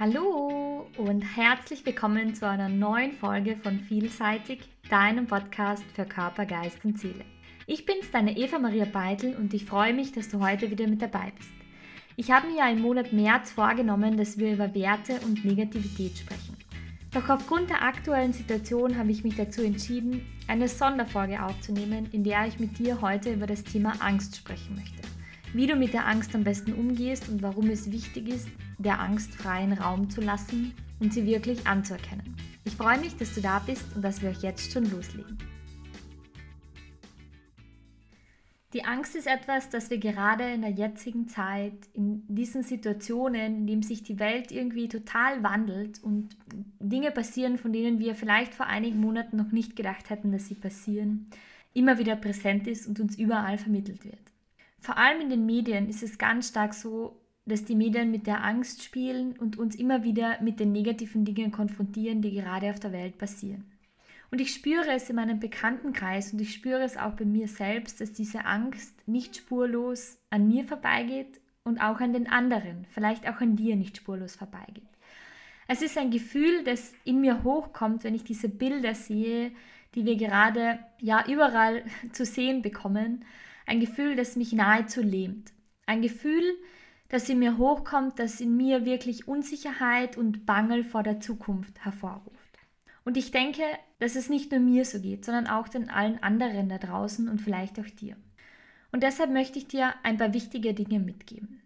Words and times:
Hallo 0.00 0.86
und 0.96 1.20
herzlich 1.20 1.84
willkommen 1.84 2.34
zu 2.34 2.48
einer 2.48 2.70
neuen 2.70 3.12
Folge 3.12 3.54
von 3.54 3.80
Vielseitig, 3.80 4.60
deinem 4.88 5.26
Podcast 5.26 5.84
für 5.94 6.06
Körper, 6.06 6.46
Geist 6.46 6.82
und 6.86 6.98
Seele. 6.98 7.22
Ich 7.66 7.84
bin's, 7.84 8.10
deine 8.10 8.34
Eva 8.34 8.58
Maria 8.58 8.86
Beitel 8.86 9.36
und 9.36 9.52
ich 9.52 9.66
freue 9.66 9.92
mich, 9.92 10.12
dass 10.12 10.30
du 10.30 10.40
heute 10.40 10.70
wieder 10.70 10.86
mit 10.86 11.02
dabei 11.02 11.34
bist. 11.36 11.52
Ich 12.16 12.30
habe 12.30 12.46
mir 12.46 12.56
ja 12.56 12.70
im 12.70 12.80
Monat 12.80 13.12
März 13.12 13.50
vorgenommen, 13.50 14.16
dass 14.16 14.38
wir 14.38 14.54
über 14.54 14.74
Werte 14.74 15.20
und 15.26 15.44
Negativität 15.44 16.16
sprechen. 16.16 16.56
Doch 17.12 17.28
aufgrund 17.28 17.68
der 17.68 17.82
aktuellen 17.82 18.32
Situation 18.32 18.96
habe 18.96 19.10
ich 19.10 19.22
mich 19.22 19.36
dazu 19.36 19.62
entschieden, 19.62 20.24
eine 20.48 20.68
Sonderfolge 20.68 21.44
aufzunehmen, 21.44 22.08
in 22.12 22.24
der 22.24 22.46
ich 22.46 22.58
mit 22.58 22.78
dir 22.78 23.02
heute 23.02 23.34
über 23.34 23.46
das 23.46 23.64
Thema 23.64 23.92
Angst 24.00 24.34
sprechen 24.34 24.76
möchte. 24.76 25.09
Wie 25.52 25.66
du 25.66 25.74
mit 25.74 25.92
der 25.92 26.06
Angst 26.06 26.32
am 26.36 26.44
besten 26.44 26.72
umgehst 26.72 27.28
und 27.28 27.42
warum 27.42 27.70
es 27.70 27.90
wichtig 27.90 28.28
ist, 28.28 28.48
der 28.78 29.00
Angst 29.00 29.34
freien 29.34 29.72
Raum 29.72 30.08
zu 30.08 30.20
lassen 30.20 30.72
und 31.00 31.12
sie 31.12 31.26
wirklich 31.26 31.66
anzuerkennen. 31.66 32.36
Ich 32.64 32.76
freue 32.76 33.00
mich, 33.00 33.16
dass 33.16 33.34
du 33.34 33.40
da 33.40 33.58
bist 33.58 33.84
und 33.96 34.02
dass 34.02 34.22
wir 34.22 34.30
euch 34.30 34.42
jetzt 34.42 34.70
schon 34.70 34.88
loslegen. 34.88 35.38
Die 38.74 38.84
Angst 38.84 39.16
ist 39.16 39.26
etwas, 39.26 39.68
das 39.68 39.90
wir 39.90 39.98
gerade 39.98 40.44
in 40.52 40.60
der 40.60 40.70
jetzigen 40.70 41.26
Zeit, 41.26 41.74
in 41.94 42.22
diesen 42.28 42.62
Situationen, 42.62 43.56
in 43.56 43.66
denen 43.66 43.82
sich 43.82 44.04
die 44.04 44.20
Welt 44.20 44.52
irgendwie 44.52 44.86
total 44.86 45.42
wandelt 45.42 46.00
und 46.04 46.28
Dinge 46.78 47.10
passieren, 47.10 47.58
von 47.58 47.72
denen 47.72 47.98
wir 47.98 48.14
vielleicht 48.14 48.54
vor 48.54 48.66
einigen 48.66 49.00
Monaten 49.00 49.36
noch 49.36 49.50
nicht 49.50 49.74
gedacht 49.74 50.10
hätten, 50.10 50.30
dass 50.30 50.46
sie 50.46 50.54
passieren, 50.54 51.26
immer 51.74 51.98
wieder 51.98 52.14
präsent 52.14 52.68
ist 52.68 52.86
und 52.86 53.00
uns 53.00 53.18
überall 53.18 53.58
vermittelt 53.58 54.04
wird. 54.04 54.29
Vor 54.80 54.96
allem 54.96 55.20
in 55.20 55.30
den 55.30 55.46
Medien 55.46 55.88
ist 55.88 56.02
es 56.02 56.18
ganz 56.18 56.48
stark 56.48 56.74
so, 56.74 57.20
dass 57.46 57.64
die 57.64 57.74
Medien 57.74 58.10
mit 58.10 58.26
der 58.26 58.44
Angst 58.44 58.82
spielen 58.82 59.36
und 59.38 59.58
uns 59.58 59.74
immer 59.74 60.04
wieder 60.04 60.40
mit 60.42 60.60
den 60.60 60.72
negativen 60.72 61.24
Dingen 61.24 61.52
konfrontieren, 61.52 62.22
die 62.22 62.32
gerade 62.32 62.70
auf 62.70 62.80
der 62.80 62.92
Welt 62.92 63.18
passieren. 63.18 63.70
Und 64.30 64.40
ich 64.40 64.54
spüre 64.54 64.92
es 64.92 65.10
in 65.10 65.16
meinem 65.16 65.40
Bekanntenkreis 65.40 66.32
und 66.32 66.40
ich 66.40 66.54
spüre 66.54 66.82
es 66.82 66.96
auch 66.96 67.12
bei 67.12 67.24
mir 67.24 67.48
selbst, 67.48 68.00
dass 68.00 68.12
diese 68.12 68.44
Angst 68.44 69.06
nicht 69.08 69.36
spurlos 69.36 70.18
an 70.30 70.46
mir 70.48 70.64
vorbeigeht 70.64 71.40
und 71.64 71.80
auch 71.80 72.00
an 72.00 72.12
den 72.12 72.28
anderen, 72.28 72.86
vielleicht 72.90 73.28
auch 73.28 73.40
an 73.40 73.56
dir 73.56 73.76
nicht 73.76 73.96
spurlos 73.96 74.36
vorbeigeht. 74.36 74.84
Es 75.66 75.82
ist 75.82 75.98
ein 75.98 76.10
Gefühl, 76.10 76.64
das 76.64 76.94
in 77.04 77.20
mir 77.20 77.42
hochkommt, 77.42 78.04
wenn 78.04 78.14
ich 78.14 78.24
diese 78.24 78.48
Bilder 78.48 78.94
sehe, 78.94 79.52
die 79.94 80.04
wir 80.04 80.16
gerade 80.16 80.78
ja 81.00 81.24
überall 81.28 81.84
zu 82.12 82.24
sehen 82.24 82.62
bekommen. 82.62 83.24
Ein 83.66 83.80
Gefühl, 83.80 84.16
das 84.16 84.36
mich 84.36 84.52
nahezu 84.52 85.02
lähmt. 85.02 85.52
Ein 85.86 86.02
Gefühl, 86.02 86.42
das 87.08 87.28
in 87.28 87.40
mir 87.40 87.58
hochkommt, 87.58 88.18
das 88.18 88.40
in 88.40 88.56
mir 88.56 88.84
wirklich 88.84 89.26
Unsicherheit 89.26 90.16
und 90.16 90.46
Bangel 90.46 90.84
vor 90.84 91.02
der 91.02 91.20
Zukunft 91.20 91.84
hervorruft. 91.84 92.58
Und 93.04 93.16
ich 93.16 93.32
denke, 93.32 93.62
dass 93.98 94.14
es 94.14 94.28
nicht 94.28 94.52
nur 94.52 94.60
mir 94.60 94.84
so 94.84 95.00
geht, 95.00 95.24
sondern 95.24 95.48
auch 95.48 95.68
den 95.68 95.90
allen 95.90 96.22
anderen 96.22 96.68
da 96.68 96.78
draußen 96.78 97.28
und 97.28 97.40
vielleicht 97.40 97.80
auch 97.80 97.86
dir. 97.86 98.16
Und 98.92 99.02
deshalb 99.02 99.30
möchte 99.30 99.58
ich 99.58 99.66
dir 99.66 99.94
ein 100.04 100.16
paar 100.16 100.32
wichtige 100.32 100.74
Dinge 100.74 101.00
mitgeben. 101.00 101.62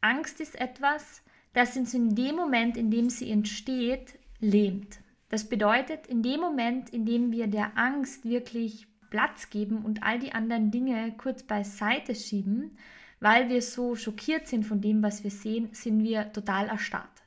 Angst 0.00 0.40
ist 0.40 0.60
etwas, 0.60 1.22
das 1.52 1.76
uns 1.76 1.94
in 1.94 2.14
dem 2.14 2.34
Moment, 2.34 2.76
in 2.76 2.90
dem 2.90 3.10
sie 3.10 3.30
entsteht, 3.30 4.18
lähmt. 4.40 4.98
Das 5.28 5.48
bedeutet, 5.48 6.06
in 6.08 6.22
dem 6.22 6.40
Moment, 6.40 6.90
in 6.90 7.04
dem 7.06 7.30
wir 7.30 7.46
der 7.46 7.76
Angst 7.78 8.24
wirklich 8.24 8.87
Platz 9.10 9.50
geben 9.50 9.84
und 9.84 10.02
all 10.02 10.18
die 10.18 10.32
anderen 10.32 10.70
Dinge 10.70 11.14
kurz 11.16 11.42
beiseite 11.42 12.14
schieben, 12.14 12.76
weil 13.20 13.48
wir 13.48 13.62
so 13.62 13.96
schockiert 13.96 14.46
sind 14.46 14.64
von 14.64 14.80
dem, 14.80 15.02
was 15.02 15.24
wir 15.24 15.30
sehen, 15.30 15.68
sind 15.72 16.02
wir 16.04 16.32
total 16.32 16.68
erstarrt. 16.68 17.22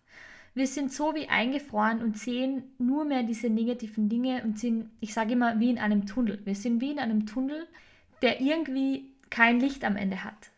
Wir 0.53 0.67
sind 0.67 0.91
so 0.91 1.15
wie 1.15 1.29
eingefroren 1.29 2.01
und 2.01 2.17
sehen 2.17 2.63
nur 2.77 3.05
mehr 3.05 3.23
diese 3.23 3.49
negativen 3.49 4.09
Dinge 4.09 4.43
und 4.43 4.59
sind, 4.59 4.89
ich 4.99 5.13
sage 5.13 5.33
immer, 5.33 5.59
wie 5.59 5.69
in 5.69 5.79
einem 5.79 6.05
Tunnel. 6.05 6.41
Wir 6.43 6.55
sind 6.55 6.81
wie 6.81 6.91
in 6.91 6.99
einem 6.99 7.25
Tunnel, 7.25 7.67
der 8.21 8.41
irgendwie 8.41 9.13
kein 9.29 9.61
Licht 9.61 9.85
am 9.85 9.95
Ende 9.95 10.23
hat. 10.23 10.51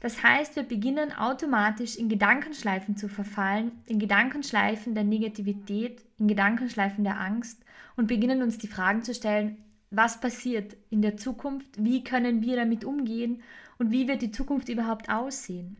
Das 0.00 0.22
heißt, 0.22 0.56
wir 0.56 0.64
beginnen 0.64 1.12
automatisch 1.12 1.96
in 1.96 2.10
Gedankenschleifen 2.10 2.98
zu 2.98 3.08
verfallen, 3.08 3.72
in 3.86 3.98
Gedankenschleifen 3.98 4.94
der 4.94 5.04
Negativität, 5.04 6.04
in 6.18 6.28
Gedankenschleifen 6.28 7.04
der 7.04 7.18
Angst 7.18 7.64
und 7.96 8.08
beginnen 8.08 8.42
uns 8.42 8.58
die 8.58 8.68
Fragen 8.68 9.02
zu 9.02 9.14
stellen, 9.14 9.56
was 9.96 10.20
passiert 10.20 10.76
in 10.90 11.02
der 11.02 11.16
Zukunft, 11.16 11.82
wie 11.82 12.04
können 12.04 12.42
wir 12.42 12.56
damit 12.56 12.84
umgehen 12.84 13.42
und 13.78 13.90
wie 13.90 14.08
wird 14.08 14.22
die 14.22 14.30
Zukunft 14.30 14.68
überhaupt 14.68 15.08
aussehen. 15.08 15.76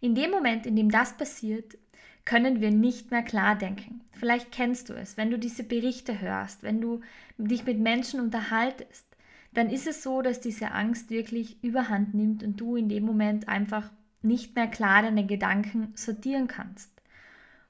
In 0.00 0.14
dem 0.14 0.30
Moment, 0.30 0.66
in 0.66 0.76
dem 0.76 0.90
das 0.90 1.16
passiert, 1.16 1.76
können 2.24 2.60
wir 2.60 2.70
nicht 2.70 3.10
mehr 3.10 3.22
klar 3.22 3.56
denken. 3.56 4.02
Vielleicht 4.12 4.52
kennst 4.52 4.88
du 4.88 4.94
es, 4.94 5.16
wenn 5.16 5.30
du 5.30 5.38
diese 5.38 5.62
Berichte 5.62 6.20
hörst, 6.20 6.62
wenn 6.62 6.80
du 6.80 7.00
dich 7.38 7.64
mit 7.64 7.78
Menschen 7.78 8.20
unterhaltest, 8.20 9.06
dann 9.54 9.70
ist 9.70 9.86
es 9.86 10.02
so, 10.02 10.20
dass 10.20 10.40
diese 10.40 10.72
Angst 10.72 11.10
wirklich 11.10 11.62
überhand 11.62 12.14
nimmt 12.14 12.42
und 12.42 12.60
du 12.60 12.76
in 12.76 12.88
dem 12.88 13.04
Moment 13.04 13.48
einfach 13.48 13.90
nicht 14.22 14.54
mehr 14.54 14.66
klar 14.66 15.02
deine 15.02 15.24
Gedanken 15.24 15.92
sortieren 15.94 16.48
kannst. 16.48 16.90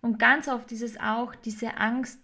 Und 0.00 0.18
ganz 0.18 0.48
oft 0.48 0.72
ist 0.72 0.82
es 0.82 0.98
auch 0.98 1.34
diese 1.34 1.76
Angst 1.76 2.20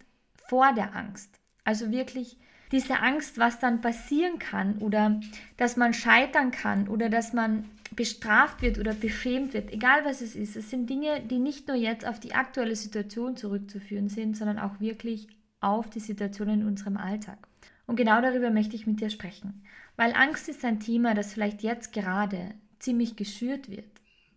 vor 0.48 0.72
der 0.72 0.96
Angst. 0.96 1.38
Also 1.64 1.90
wirklich 1.90 2.38
diese 2.72 3.00
Angst, 3.00 3.38
was 3.38 3.58
dann 3.58 3.80
passieren 3.80 4.38
kann 4.38 4.78
oder 4.78 5.20
dass 5.56 5.76
man 5.76 5.94
scheitern 5.94 6.50
kann 6.50 6.88
oder 6.88 7.08
dass 7.08 7.32
man 7.32 7.64
bestraft 7.94 8.62
wird 8.62 8.78
oder 8.78 8.94
beschämt 8.94 9.52
wird, 9.54 9.72
egal 9.72 10.04
was 10.04 10.22
es 10.22 10.34
ist. 10.34 10.56
Es 10.56 10.70
sind 10.70 10.88
Dinge, 10.88 11.20
die 11.20 11.38
nicht 11.38 11.68
nur 11.68 11.76
jetzt 11.76 12.06
auf 12.06 12.18
die 12.18 12.34
aktuelle 12.34 12.74
Situation 12.74 13.36
zurückzuführen 13.36 14.08
sind, 14.08 14.36
sondern 14.36 14.58
auch 14.58 14.80
wirklich 14.80 15.28
auf 15.60 15.90
die 15.90 16.00
Situation 16.00 16.48
in 16.48 16.66
unserem 16.66 16.96
Alltag. 16.96 17.38
Und 17.86 17.96
genau 17.96 18.20
darüber 18.22 18.50
möchte 18.50 18.76
ich 18.76 18.86
mit 18.86 19.00
dir 19.00 19.10
sprechen, 19.10 19.62
weil 19.96 20.14
Angst 20.14 20.48
ist 20.48 20.64
ein 20.64 20.80
Thema, 20.80 21.14
das 21.14 21.34
vielleicht 21.34 21.62
jetzt 21.62 21.92
gerade 21.92 22.54
ziemlich 22.78 23.16
geschürt 23.16 23.70
wird. 23.70 23.84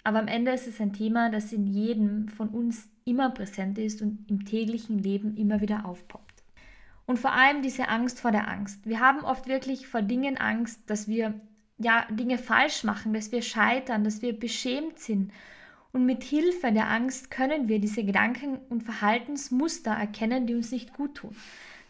Aber 0.04 0.20
am 0.20 0.28
Ende 0.28 0.52
ist 0.52 0.68
es 0.68 0.80
ein 0.82 0.94
Thema, 0.94 1.32
das 1.32 1.52
in 1.52 1.66
jedem 1.66 2.28
von 2.28 2.50
uns 2.50 2.88
immer 3.06 3.30
präsent 3.30 3.78
ist 3.78 4.02
und 4.02 4.30
im 4.30 4.46
täglichen 4.46 5.00
Leben 5.00 5.36
immer 5.38 5.62
wieder 5.62 5.86
aufpoppt. 5.86 6.35
Und 7.06 7.20
vor 7.20 7.34
allem 7.34 7.62
diese 7.62 7.88
Angst 7.88 8.20
vor 8.20 8.32
der 8.32 8.48
Angst. 8.48 8.86
Wir 8.86 9.00
haben 9.00 9.24
oft 9.24 9.48
wirklich 9.48 9.88
vor 9.88 10.02
Dingen 10.02 10.38
Angst, 10.38 10.90
dass 10.90 11.08
wir 11.08 11.40
ja, 11.78 12.06
Dinge 12.10 12.38
falsch 12.38 12.84
machen, 12.84 13.14
dass 13.14 13.32
wir 13.32 13.42
scheitern, 13.42 14.04
dass 14.04 14.22
wir 14.22 14.38
beschämt 14.38 15.00
sind. 15.00 15.32
Und 15.92 16.06
mit 16.06 16.24
Hilfe 16.24 16.72
der 16.72 16.90
Angst 16.90 17.32
können 17.32 17.68
wir 17.68 17.80
diese 17.80 18.04
Gedanken 18.04 18.58
und 18.70 18.84
Verhaltensmuster 18.84 19.92
erkennen, 19.92 20.48
die 20.48 20.56
uns 20.56 20.72
nicht 20.72 20.94
gut 20.94 21.16
tun. 21.16 21.36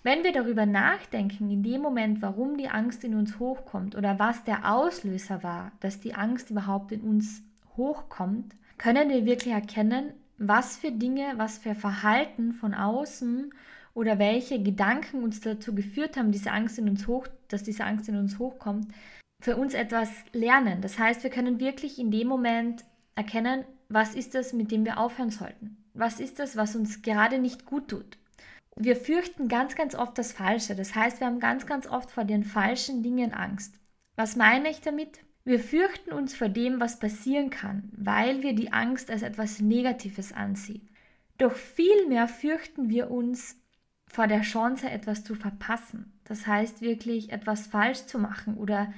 Wenn 0.03 0.23
wir 0.23 0.31
darüber 0.31 0.67
nachdenken, 0.67 1.49
in 1.49 1.63
dem 1.63 1.81
Moment, 1.81 2.21
warum 2.21 2.57
die 2.57 2.69
Angst 2.69 3.03
in 3.03 3.15
uns 3.15 3.39
hochkommt 3.39 3.95
oder 3.95 4.19
was 4.19 4.43
der 4.43 4.71
Auslöser 4.71 5.41
war, 5.41 5.71
dass 5.79 5.99
die 5.99 6.13
Angst 6.13 6.51
überhaupt 6.51 6.91
in 6.91 7.01
uns 7.01 7.41
hochkommt, 7.75 8.53
können 8.77 9.09
wir 9.09 9.25
wirklich 9.25 9.53
erkennen, 9.53 10.13
was 10.37 10.77
für 10.77 10.91
Dinge, 10.91 11.33
was 11.37 11.57
für 11.57 11.73
Verhalten 11.73 12.53
von 12.53 12.75
außen 12.75 13.51
oder 13.95 14.19
welche 14.19 14.61
Gedanken 14.61 15.23
uns 15.23 15.39
dazu 15.39 15.73
geführt 15.73 16.17
haben, 16.17 16.31
diese 16.31 16.51
Angst 16.51 16.78
in 16.78 16.88
uns 16.88 17.07
hoch, 17.07 17.28
dass 17.47 17.63
diese 17.63 17.85
Angst 17.85 18.07
in 18.07 18.17
uns 18.17 18.38
hochkommt, 18.38 18.94
für 19.41 19.56
uns 19.56 19.73
etwas 19.73 20.09
lernen. 20.33 20.81
Das 20.81 21.00
heißt, 21.00 21.23
wir 21.23 21.31
können 21.31 21.59
wirklich 21.59 21.97
in 21.97 22.11
dem 22.11 22.28
Moment 22.28 22.85
erkennen, 23.16 23.63
was 23.89 24.13
ist 24.13 24.35
das, 24.35 24.53
mit 24.53 24.72
dem 24.72 24.85
wir 24.85 25.00
aufhören 25.00 25.31
sollten? 25.31 25.78
Was 25.94 26.19
ist 26.19 26.39
das, 26.39 26.57
was 26.57 26.75
uns 26.75 27.01
gerade 27.01 27.39
nicht 27.39 27.66
gut 27.66 27.88
tut? 27.88 28.17
Wir 28.75 28.97
fürchten 28.97 29.47
ganz, 29.47 29.75
ganz 29.75 29.95
oft 29.95 30.17
das 30.17 30.33
Falsche. 30.33 30.75
Das 30.75 30.94
heißt, 30.94 31.22
wir 31.22 31.27
haben 31.27 31.39
ganz, 31.39 31.66
ganz 31.66 31.88
oft 31.88 32.12
vor 32.12 32.25
den 32.25 32.44
falschen 32.44 33.01
Dingen 33.01 33.33
Angst. 33.33 33.75
Was 34.17 34.35
meine 34.35 34.69
ich 34.69 34.81
damit? 34.81 35.19
Wir 35.45 35.59
fürchten 35.59 36.12
uns 36.12 36.35
vor 36.35 36.50
dem, 36.50 36.81
was 36.81 37.00
passieren 37.00 37.50
kann, 37.50 37.89
weil 37.95 38.44
wir 38.44 38.53
die 38.53 38.73
Angst 38.73 39.09
als 39.09 39.22
etwas 39.22 39.62
Negatives 39.62 40.33
ansehen. 40.33 40.89
Doch 41.38 41.53
vielmehr 41.53 42.27
fürchten 42.27 42.89
wir 42.89 43.12
uns 43.12 43.56
vor 44.15 44.27
der 44.27 44.41
Chance, 44.41 44.89
etwas 44.89 45.23
zu 45.23 45.35
verpassen. 45.35 46.13
Das 46.23 46.47
heißt 46.47 46.81
wirklich 46.81 47.31
etwas 47.31 47.67
falsch 47.67 48.06
zu 48.06 48.17
machen 48.17 48.56
oder 48.56 48.91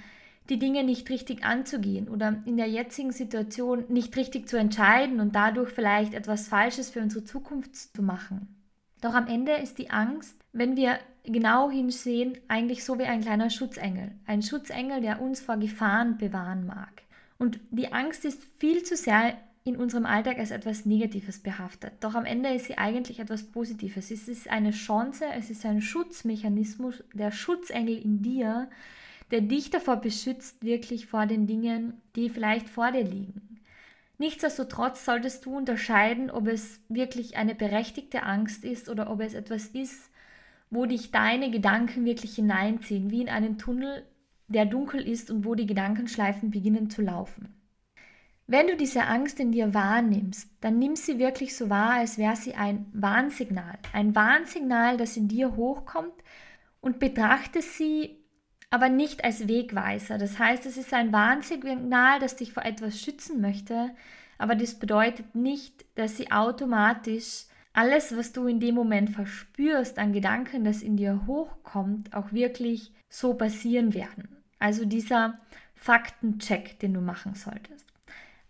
die 0.49 0.59
Dinge 0.59 0.83
nicht 0.83 1.09
richtig 1.09 1.43
anzugehen 1.43 2.07
oder 2.07 2.41
in 2.45 2.55
der 2.55 2.69
jetzigen 2.69 3.11
Situation 3.11 3.83
nicht 3.89 4.15
richtig 4.15 4.47
zu 4.47 4.57
entscheiden 4.57 5.19
und 5.19 5.35
dadurch 5.35 5.71
vielleicht 5.71 6.13
etwas 6.13 6.47
Falsches 6.47 6.91
für 6.91 7.01
unsere 7.01 7.25
Zukunft 7.25 7.75
zu 7.75 8.01
machen. 8.01 8.55
Doch 9.01 9.15
am 9.15 9.27
Ende 9.27 9.53
ist 9.53 9.79
die 9.79 9.89
Angst, 9.89 10.37
wenn 10.53 10.77
wir 10.77 10.99
genau 11.23 11.69
hinsehen, 11.69 12.37
eigentlich 12.47 12.85
so 12.85 12.97
wie 12.99 13.03
ein 13.03 13.21
kleiner 13.21 13.49
Schutzengel. 13.49 14.11
Ein 14.25 14.43
Schutzengel, 14.43 15.01
der 15.01 15.21
uns 15.21 15.41
vor 15.41 15.57
Gefahren 15.57 16.17
bewahren 16.17 16.65
mag. 16.65 17.03
Und 17.39 17.59
die 17.71 17.91
Angst 17.91 18.23
ist 18.23 18.41
viel 18.57 18.83
zu 18.83 18.95
sehr 18.95 19.33
in 19.67 19.75
unserem 19.75 20.05
Alltag 20.05 20.39
als 20.39 20.51
etwas 20.51 20.85
Negatives 20.85 21.39
behaftet. 21.39 21.91
Doch 21.99 22.15
am 22.15 22.23
Ende 22.23 22.53
ist 22.53 22.65
sie 22.65 22.77
eigentlich 22.77 23.19
etwas 23.19 23.43
Positives. 23.43 24.11
Es 24.11 24.29
ist 24.29 24.49
eine 24.49 24.71
Chance, 24.71 25.25
es 25.35 25.49
ist 25.49 25.65
ein 25.65 25.81
Schutzmechanismus, 25.81 27.03
der 27.13 27.31
Schutzengel 27.31 27.97
in 27.97 28.21
dir, 28.21 28.69
der 29.29 29.41
dich 29.41 29.69
davor 29.69 29.97
beschützt, 29.97 30.63
wirklich 30.63 31.07
vor 31.07 31.25
den 31.25 31.47
Dingen, 31.47 32.01
die 32.15 32.29
vielleicht 32.29 32.69
vor 32.69 32.91
dir 32.91 33.03
liegen. 33.03 33.59
Nichtsdestotrotz 34.19 35.03
solltest 35.03 35.45
du 35.45 35.57
unterscheiden, 35.57 36.31
ob 36.31 36.47
es 36.47 36.79
wirklich 36.87 37.35
eine 37.35 37.53
berechtigte 37.53 38.23
Angst 38.23 38.63
ist 38.63 38.87
oder 38.87 39.11
ob 39.11 39.19
es 39.19 39.33
etwas 39.33 39.67
ist, 39.67 40.09
wo 40.69 40.85
dich 40.85 41.11
deine 41.11 41.51
Gedanken 41.51 42.05
wirklich 42.05 42.35
hineinziehen, 42.35 43.11
wie 43.11 43.21
in 43.21 43.29
einen 43.29 43.57
Tunnel, 43.57 44.03
der 44.47 44.65
dunkel 44.65 45.05
ist 45.05 45.29
und 45.29 45.43
wo 45.43 45.55
die 45.55 45.67
Gedankenschleifen 45.67 46.51
beginnen 46.51 46.89
zu 46.89 47.01
laufen. 47.01 47.56
Wenn 48.49 48.67
du 48.67 48.77
diese 48.77 49.03
Angst 49.03 49.41
in 49.41 49.51
dir 49.51 49.73
wahrnimmst, 49.73 50.49
dann 50.61 50.79
nimm 50.79 50.95
sie 50.95 51.19
wirklich 51.19 51.57
so 51.57 51.69
wahr, 51.69 51.95
als 51.95 52.17
wäre 52.17 52.37
sie 52.37 52.55
ein 52.55 52.85
Warnsignal. 52.93 53.77
Ein 53.91 54.15
Warnsignal, 54.15 54.95
das 54.95 55.17
in 55.17 55.27
dir 55.27 55.57
hochkommt 55.57 56.13
und 56.79 56.97
betrachte 56.97 57.61
sie 57.61 58.23
aber 58.69 58.87
nicht 58.87 59.25
als 59.25 59.49
Wegweiser. 59.49 60.17
Das 60.17 60.39
heißt, 60.39 60.65
es 60.65 60.77
ist 60.77 60.93
ein 60.93 61.11
Warnsignal, 61.11 62.19
das 62.19 62.37
dich 62.37 62.53
vor 62.53 62.63
etwas 62.63 63.01
schützen 63.01 63.41
möchte, 63.41 63.93
aber 64.37 64.55
das 64.55 64.75
bedeutet 64.75 65.35
nicht, 65.35 65.83
dass 65.95 66.15
sie 66.15 66.31
automatisch 66.31 67.47
alles, 67.73 68.15
was 68.15 68.31
du 68.31 68.47
in 68.47 68.61
dem 68.61 68.75
Moment 68.75 69.09
verspürst 69.09 69.99
an 69.99 70.13
Gedanken, 70.13 70.63
das 70.63 70.81
in 70.81 70.95
dir 70.95 71.23
hochkommt, 71.27 72.15
auch 72.15 72.31
wirklich 72.31 72.93
so 73.09 73.33
passieren 73.33 73.93
werden. 73.93 74.37
Also 74.57 74.85
dieser 74.85 75.37
Faktencheck, 75.75 76.79
den 76.79 76.93
du 76.93 77.01
machen 77.01 77.35
solltest 77.35 77.86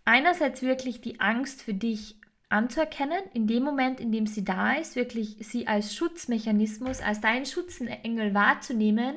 einerseits 0.08 0.62
wirklich 0.62 1.02
die 1.02 1.20
Angst 1.20 1.62
für 1.62 1.74
dich 1.74 2.16
anzuerkennen, 2.48 3.20
in 3.34 3.46
dem 3.46 3.62
Moment, 3.62 4.00
in 4.00 4.10
dem 4.10 4.26
sie 4.26 4.42
da 4.42 4.72
ist, 4.72 4.96
wirklich 4.96 5.36
sie 5.40 5.68
als 5.68 5.94
Schutzmechanismus, 5.94 7.02
als 7.02 7.20
dein 7.20 7.44
Schutzengel 7.44 8.32
wahrzunehmen 8.32 9.16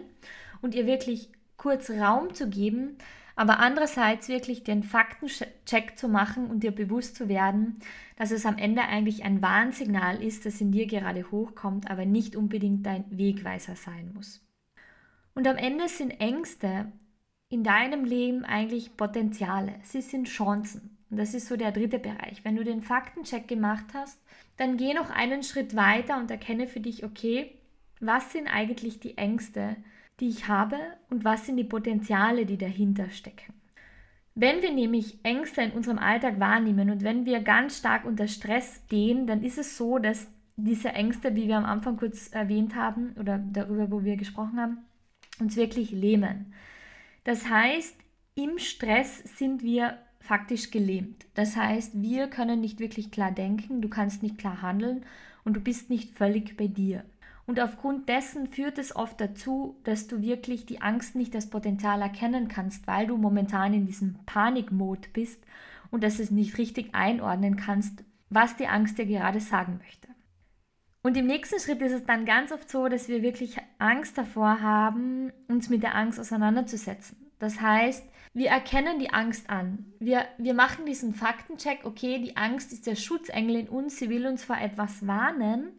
und 0.62 0.76
ihr 0.76 0.86
wirklich 0.86 1.30
kurz 1.56 1.90
Raum 1.90 2.34
zu 2.34 2.50
geben, 2.50 2.98
aber 3.38 3.60
andererseits 3.60 4.28
wirklich 4.28 4.66
den 4.66 4.84
Faktencheck 4.84 5.98
zu 5.98 6.10
machen 6.10 6.48
und 6.48 6.62
dir 6.62 6.72
bewusst 6.72 7.16
zu 7.16 7.30
werden, 7.30 7.80
dass 8.18 8.32
es 8.32 8.46
am 8.46 8.58
Ende 8.58 8.82
eigentlich 8.82 9.24
ein 9.24 9.42
Warnsignal 9.42 10.22
ist, 10.22 10.46
das 10.46 10.60
in 10.60 10.74
dir 10.74 10.88
gerade 10.88 11.32
hochkommt, 11.32 11.90
aber 11.90 12.06
nicht 12.06 12.36
unbedingt 12.36 12.86
dein 12.86 13.06
Wegweiser 13.10 13.78
sein 13.78 14.12
muss. 14.14 14.46
Und 15.36 15.48
am 15.48 15.56
Ende 15.56 15.88
sind 15.88 16.20
Ängste 16.20 16.92
in 17.51 17.63
deinem 17.63 18.06
Leben 18.06 18.45
eigentlich 18.45 18.95
Potenziale. 18.98 19.75
Sie 19.83 20.01
sind 20.01 20.27
Chancen. 20.27 20.98
Und 21.09 21.18
das 21.18 21.33
ist 21.33 21.48
so 21.48 21.57
der 21.57 21.74
dritte 21.74 22.00
Bereich. 22.00 22.44
Wenn 22.44 22.56
du 22.56 22.63
den 22.63 22.81
Faktencheck 22.81 23.48
gemacht 23.48 23.86
hast, 23.94 24.18
dann 24.56 24.77
geh 24.77 24.94
noch 24.94 25.09
einen 25.09 25.44
Schritt 25.44 25.75
weiter 25.75 26.18
und 26.18 26.31
erkenne 26.31 26.68
für 26.68 26.80
dich, 26.80 27.03
okay, 27.03 27.51
was 28.00 28.31
sind 28.31 28.48
eigentlich 28.48 29.01
die 29.01 29.18
Ängste, 29.18 29.75
die 30.21 30.30
ich 30.30 30.48
habe 30.48 30.77
und 31.09 31.25
was 31.25 31.45
sind 31.45 31.57
die 31.57 31.65
Potenziale, 31.65 32.45
die 32.45 32.57
dahinter 32.57 33.09
stecken. 33.09 33.54
Wenn 34.33 34.62
wir 34.62 34.71
nämlich 34.71 35.19
Ängste 35.24 35.62
in 35.62 35.71
unserem 35.71 36.00
Alltag 36.00 36.39
wahrnehmen 36.39 36.89
und 36.89 37.04
wenn 37.04 37.25
wir 37.25 37.42
ganz 37.42 37.80
stark 37.80 38.06
unter 38.06 38.30
Stress 38.30 38.81
gehen, 38.88 39.27
dann 39.27 39.44
ist 39.44 39.57
es 39.57 39.77
so, 39.77 40.00
dass 40.00 40.27
diese 40.56 40.89
Ängste, 40.89 41.36
wie 41.36 41.50
wir 41.50 41.57
am 41.57 41.65
Anfang 41.65 41.97
kurz 41.97 42.30
erwähnt 42.30 42.75
haben 42.75 43.13
oder 43.19 43.39
darüber, 43.39 43.92
wo 43.92 44.06
wir 44.06 44.15
gesprochen 44.15 44.57
haben, 44.57 44.77
uns 45.39 45.57
wirklich 45.57 45.92
lähmen. 45.92 46.54
Das 47.23 47.50
heißt, 47.50 47.95
im 48.35 48.57
Stress 48.57 49.19
sind 49.38 49.62
wir 49.62 50.00
faktisch 50.19 50.71
gelähmt. 50.71 51.25
Das 51.33 51.56
heißt, 51.56 52.01
wir 52.01 52.27
können 52.27 52.62
nicht 52.62 52.79
wirklich 52.79 53.12
klar 53.12 53.31
denken, 53.31 53.81
du 53.81 53.89
kannst 53.89 54.23
nicht 54.23 54.38
klar 54.38 54.62
handeln 54.62 55.06
und 55.44 55.56
du 55.56 55.59
bist 55.59 55.89
nicht 55.89 56.15
völlig 56.15 56.57
bei 56.57 56.68
dir. 56.68 57.03
Und 57.45 57.59
aufgrund 57.59 58.07
dessen 58.07 58.47
führt 58.47 58.77
es 58.77 58.95
oft 58.95 59.19
dazu, 59.19 59.75
dass 59.83 60.07
du 60.07 60.21
wirklich 60.21 60.65
die 60.65 60.81
Angst 60.81 61.15
nicht 61.15 61.35
als 61.35 61.50
Potenzial 61.50 62.01
erkennen 62.01 62.47
kannst, 62.47 62.88
weil 62.88 63.07
du 63.07 63.18
momentan 63.18 63.73
in 63.73 63.85
diesem 63.85 64.15
Panikmod 64.25 65.12
bist 65.13 65.44
und 65.89 66.03
dass 66.03 66.19
es 66.19 66.31
nicht 66.31 66.57
richtig 66.57 66.94
einordnen 66.94 67.57
kannst, 67.57 68.03
was 68.29 68.56
die 68.56 68.68
Angst 68.68 68.97
dir 68.97 69.06
gerade 69.06 69.41
sagen 69.41 69.79
möchte. 69.83 70.07
Und 71.03 71.18
im 71.18 71.25
nächsten 71.25 71.59
Schritt 71.59 71.81
ist 71.81 71.94
es 71.94 72.06
dann 72.06 72.25
ganz 72.25 72.51
oft 72.51 72.69
so, 72.69 72.88
dass 72.88 73.07
wir 73.07 73.24
wirklich 73.24 73.57
Angst 73.80 74.18
davor 74.18 74.62
haben, 74.62 75.31
uns 75.48 75.69
mit 75.69 75.81
der 75.81 75.95
Angst 75.95 76.19
auseinanderzusetzen. 76.19 77.31
Das 77.39 77.59
heißt, 77.59 78.06
wir 78.33 78.50
erkennen 78.50 79.00
die 79.00 79.12
Angst 79.12 79.50
an. 79.50 79.86
Wir, 80.00 80.25
wir 80.38 80.53
machen 80.53 80.86
diesen 80.86 81.15
Faktencheck, 81.15 81.86
okay, 81.86 82.19
die 82.19 82.38
Angst 82.38 82.71
ist 82.71 82.86
der 82.86 82.95
Schutzengel 82.95 83.56
in 83.56 83.68
uns, 83.68 83.98
sie 83.98 84.09
will 84.09 84.27
uns 84.27 84.44
vor 84.44 84.57
etwas 84.57 85.07
warnen, 85.07 85.71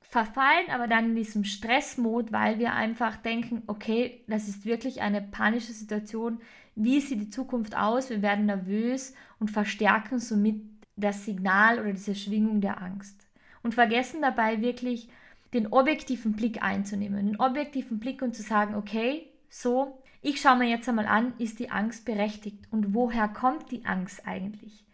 verfallen 0.00 0.70
aber 0.70 0.88
dann 0.88 1.10
in 1.10 1.16
diesem 1.16 1.44
Stressmod, 1.44 2.32
weil 2.32 2.58
wir 2.58 2.72
einfach 2.72 3.16
denken, 3.16 3.62
okay, 3.66 4.24
das 4.28 4.48
ist 4.48 4.64
wirklich 4.64 5.02
eine 5.02 5.20
panische 5.20 5.74
Situation, 5.74 6.40
wie 6.74 7.00
sieht 7.00 7.20
die 7.20 7.30
Zukunft 7.30 7.76
aus, 7.76 8.08
wir 8.08 8.22
werden 8.22 8.46
nervös 8.46 9.14
und 9.38 9.50
verstärken 9.50 10.20
somit 10.20 10.62
das 10.96 11.26
Signal 11.26 11.78
oder 11.80 11.92
diese 11.92 12.14
Schwingung 12.14 12.62
der 12.62 12.80
Angst 12.80 13.29
und 13.62 13.74
vergessen 13.74 14.22
dabei 14.22 14.60
wirklich 14.60 15.08
den 15.52 15.68
objektiven 15.72 16.32
Blick 16.32 16.62
einzunehmen, 16.62 17.26
den 17.26 17.40
objektiven 17.40 17.98
Blick 17.98 18.22
und 18.22 18.34
zu 18.34 18.42
sagen, 18.42 18.74
okay, 18.74 19.26
so, 19.48 20.00
ich 20.22 20.40
schaue 20.40 20.58
mir 20.58 20.68
jetzt 20.68 20.88
einmal 20.88 21.06
an, 21.06 21.34
ist 21.38 21.58
die 21.58 21.70
Angst 21.70 22.04
berechtigt 22.04 22.64
und 22.70 22.94
woher 22.94 23.28
kommt 23.28 23.70
die 23.70 23.84
Angst 23.84 24.26
eigentlich? 24.26 24.84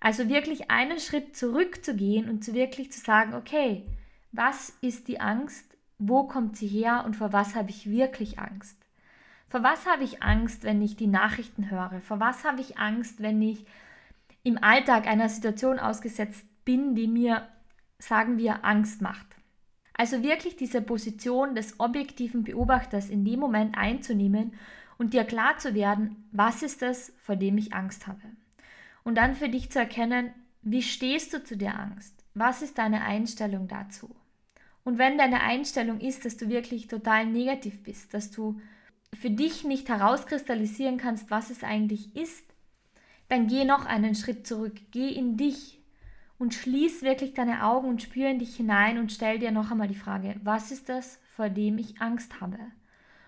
Also 0.00 0.28
wirklich 0.28 0.70
einen 0.70 0.98
Schritt 0.98 1.36
zurückzugehen 1.36 2.28
und 2.28 2.42
zu 2.42 2.54
wirklich 2.54 2.90
zu 2.90 3.00
sagen, 3.00 3.34
okay, 3.34 3.84
was 4.32 4.70
ist 4.80 5.08
die 5.08 5.20
Angst? 5.20 5.76
Wo 5.98 6.24
kommt 6.24 6.56
sie 6.56 6.66
her 6.66 7.02
und 7.04 7.14
vor 7.14 7.32
was 7.32 7.54
habe 7.54 7.68
ich 7.68 7.90
wirklich 7.90 8.38
Angst? 8.38 8.78
Vor 9.48 9.62
was 9.62 9.84
habe 9.86 10.04
ich 10.04 10.22
Angst, 10.22 10.64
wenn 10.64 10.80
ich 10.80 10.96
die 10.96 11.08
Nachrichten 11.08 11.70
höre? 11.70 12.00
Vor 12.00 12.20
was 12.20 12.44
habe 12.44 12.60
ich 12.62 12.78
Angst, 12.78 13.20
wenn 13.20 13.42
ich 13.42 13.66
im 14.42 14.62
Alltag 14.62 15.06
einer 15.06 15.28
Situation 15.28 15.78
ausgesetzt 15.78 16.46
bin, 16.64 16.94
die 16.94 17.08
mir 17.08 17.46
sagen 18.00 18.38
wir, 18.38 18.64
Angst 18.64 19.00
macht. 19.00 19.26
Also 19.94 20.22
wirklich 20.22 20.56
diese 20.56 20.80
Position 20.80 21.54
des 21.54 21.78
objektiven 21.78 22.42
Beobachters 22.42 23.10
in 23.10 23.24
dem 23.24 23.38
Moment 23.38 23.76
einzunehmen 23.76 24.54
und 24.98 25.12
dir 25.12 25.24
klar 25.24 25.58
zu 25.58 25.74
werden, 25.74 26.28
was 26.32 26.62
ist 26.62 26.82
es, 26.82 27.12
vor 27.22 27.36
dem 27.36 27.58
ich 27.58 27.74
Angst 27.74 28.06
habe. 28.06 28.22
Und 29.04 29.16
dann 29.16 29.34
für 29.34 29.48
dich 29.48 29.70
zu 29.70 29.78
erkennen, 29.78 30.32
wie 30.62 30.82
stehst 30.82 31.32
du 31.32 31.42
zu 31.42 31.56
der 31.56 31.78
Angst? 31.78 32.14
Was 32.34 32.62
ist 32.62 32.78
deine 32.78 33.02
Einstellung 33.02 33.68
dazu? 33.68 34.14
Und 34.84 34.98
wenn 34.98 35.18
deine 35.18 35.40
Einstellung 35.40 36.00
ist, 36.00 36.24
dass 36.24 36.36
du 36.36 36.48
wirklich 36.48 36.88
total 36.88 37.26
negativ 37.26 37.82
bist, 37.82 38.14
dass 38.14 38.30
du 38.30 38.60
für 39.18 39.30
dich 39.30 39.64
nicht 39.64 39.88
herauskristallisieren 39.88 40.96
kannst, 40.96 41.30
was 41.30 41.50
es 41.50 41.64
eigentlich 41.64 42.14
ist, 42.16 42.44
dann 43.28 43.46
geh 43.46 43.64
noch 43.64 43.86
einen 43.86 44.14
Schritt 44.14 44.46
zurück, 44.46 44.74
geh 44.90 45.08
in 45.08 45.36
dich, 45.36 45.79
und 46.40 46.54
schließ 46.54 47.02
wirklich 47.02 47.34
deine 47.34 47.66
Augen 47.66 47.86
und 47.86 48.00
spür 48.00 48.30
in 48.30 48.38
dich 48.38 48.56
hinein 48.56 48.98
und 48.98 49.12
stell 49.12 49.38
dir 49.38 49.50
noch 49.50 49.70
einmal 49.70 49.88
die 49.88 49.94
Frage, 49.94 50.36
was 50.42 50.72
ist 50.72 50.88
das, 50.88 51.20
vor 51.36 51.50
dem 51.50 51.76
ich 51.76 52.00
Angst 52.00 52.40
habe? 52.40 52.56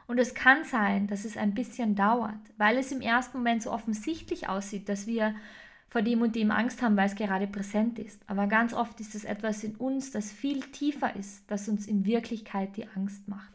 Und 0.07 0.19
es 0.19 0.35
kann 0.35 0.65
sein, 0.65 1.09
dass 1.09 1.27
es 1.27 1.37
ein 1.37 1.53
bisschen 1.53 1.95
dauert, 1.95 2.41
weil 2.57 2.79
es 2.79 2.91
im 2.91 3.03
ersten 3.03 3.37
Moment 3.37 3.63
so 3.63 3.71
offensichtlich 3.71 4.49
aussieht, 4.49 4.89
dass 4.89 5.07
wir 5.07 5.35
vor 5.91 6.01
dem 6.01 6.23
und 6.23 6.35
dem 6.35 6.51
Angst 6.51 6.81
haben, 6.81 6.97
weil 6.97 7.07
es 7.07 7.15
gerade 7.15 7.47
präsent 7.47 7.99
ist. 7.99 8.19
Aber 8.29 8.47
ganz 8.47 8.73
oft 8.73 8.99
ist 8.99 9.15
es 9.15 9.25
etwas 9.25 9.63
in 9.63 9.77
uns, 9.77 10.11
das 10.11 10.33
viel 10.33 10.63
tiefer 10.63 11.15
ist, 11.15 11.45
das 11.51 11.69
uns 11.69 11.87
in 11.87 12.07
Wirklichkeit 12.07 12.79
die 12.79 12.89
Angst 12.97 13.29
macht. 13.29 13.53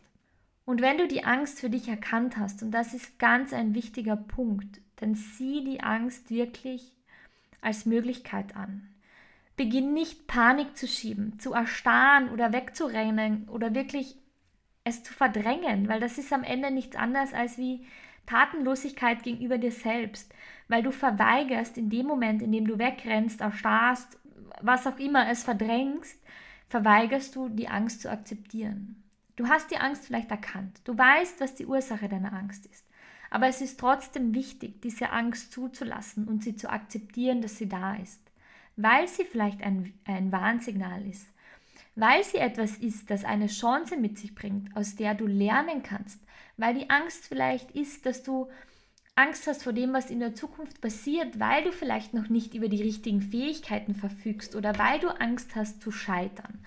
Und 0.65 0.81
wenn 0.81 0.99
du 0.99 1.07
die 1.07 1.23
Angst 1.23 1.59
für 1.59 1.71
dich 1.71 1.87
erkannt 1.87 2.37
hast, 2.37 2.61
und 2.61 2.69
das 2.69 2.93
ist 2.93 3.17
ganz 3.17 3.53
ein 3.53 3.73
wichtiger 3.73 4.17
Punkt, 4.17 4.81
dann 4.97 5.15
sieh 5.15 5.63
die 5.63 5.81
Angst 5.81 6.29
wirklich 6.29 6.91
als 7.61 7.87
Möglichkeit 7.87 8.55
an. 8.55 8.87
Beginn 9.57 9.93
nicht 9.93 10.27
Panik 10.27 10.77
zu 10.77 10.87
schieben, 10.87 11.39
zu 11.39 11.53
erstarren 11.53 12.29
oder 12.29 12.53
wegzurennen 12.53 13.49
oder 13.49 13.73
wirklich 13.73 14.15
es 14.83 15.01
zu 15.01 15.13
verdrängen, 15.13 15.89
weil 15.89 15.99
das 15.99 16.19
ist 16.19 16.31
am 16.31 16.43
Ende 16.43 16.69
nichts 16.69 16.95
anderes 16.95 17.33
als 17.33 17.57
wie 17.57 17.85
Tatenlosigkeit 18.27 19.23
gegenüber 19.23 19.57
dir 19.57 19.71
selbst, 19.71 20.31
weil 20.67 20.83
du 20.83 20.91
verweigerst 20.91 21.75
in 21.77 21.89
dem 21.89 22.05
Moment, 22.05 22.43
in 22.43 22.51
dem 22.51 22.67
du 22.67 22.77
wegrennst, 22.77 23.41
erstarrst, 23.41 24.19
was 24.61 24.85
auch 24.85 24.99
immer 24.99 25.27
es 25.27 25.43
verdrängst, 25.43 26.21
verweigerst 26.69 27.35
du 27.35 27.49
die 27.49 27.67
Angst 27.67 28.01
zu 28.01 28.11
akzeptieren. 28.11 29.03
Du 29.37 29.47
hast 29.47 29.71
die 29.71 29.77
Angst 29.77 30.05
vielleicht 30.05 30.29
erkannt, 30.29 30.81
du 30.83 30.95
weißt, 30.95 31.41
was 31.41 31.55
die 31.55 31.65
Ursache 31.65 32.07
deiner 32.07 32.33
Angst 32.33 32.67
ist, 32.67 32.87
aber 33.31 33.47
es 33.47 33.61
ist 33.61 33.79
trotzdem 33.79 34.35
wichtig, 34.35 34.81
diese 34.83 35.09
Angst 35.09 35.51
zuzulassen 35.51 36.27
und 36.27 36.43
sie 36.43 36.55
zu 36.55 36.69
akzeptieren, 36.69 37.41
dass 37.41 37.57
sie 37.57 37.67
da 37.67 37.95
ist 37.95 38.26
weil 38.77 39.07
sie 39.07 39.25
vielleicht 39.25 39.61
ein, 39.61 39.93
ein 40.05 40.31
Warnsignal 40.31 41.05
ist, 41.05 41.27
weil 41.95 42.23
sie 42.23 42.37
etwas 42.37 42.77
ist, 42.77 43.09
das 43.09 43.25
eine 43.25 43.47
Chance 43.47 43.97
mit 43.97 44.17
sich 44.17 44.33
bringt, 44.33 44.75
aus 44.77 44.95
der 44.95 45.15
du 45.15 45.25
lernen 45.25 45.83
kannst, 45.83 46.21
weil 46.55 46.75
die 46.75 46.89
Angst 46.89 47.27
vielleicht 47.27 47.71
ist, 47.71 48.05
dass 48.05 48.23
du 48.23 48.47
Angst 49.15 49.47
hast 49.47 49.63
vor 49.63 49.73
dem, 49.73 49.93
was 49.93 50.11
in 50.11 50.19
der 50.19 50.35
Zukunft 50.35 50.79
passiert, 50.79 51.39
weil 51.39 51.63
du 51.63 51.71
vielleicht 51.71 52.13
noch 52.13 52.29
nicht 52.29 52.53
über 52.53 52.69
die 52.69 52.83
richtigen 52.83 53.21
Fähigkeiten 53.21 53.95
verfügst 53.95 54.55
oder 54.55 54.77
weil 54.77 54.99
du 54.99 55.09
Angst 55.09 55.55
hast 55.55 55.81
zu 55.81 55.91
scheitern 55.91 56.63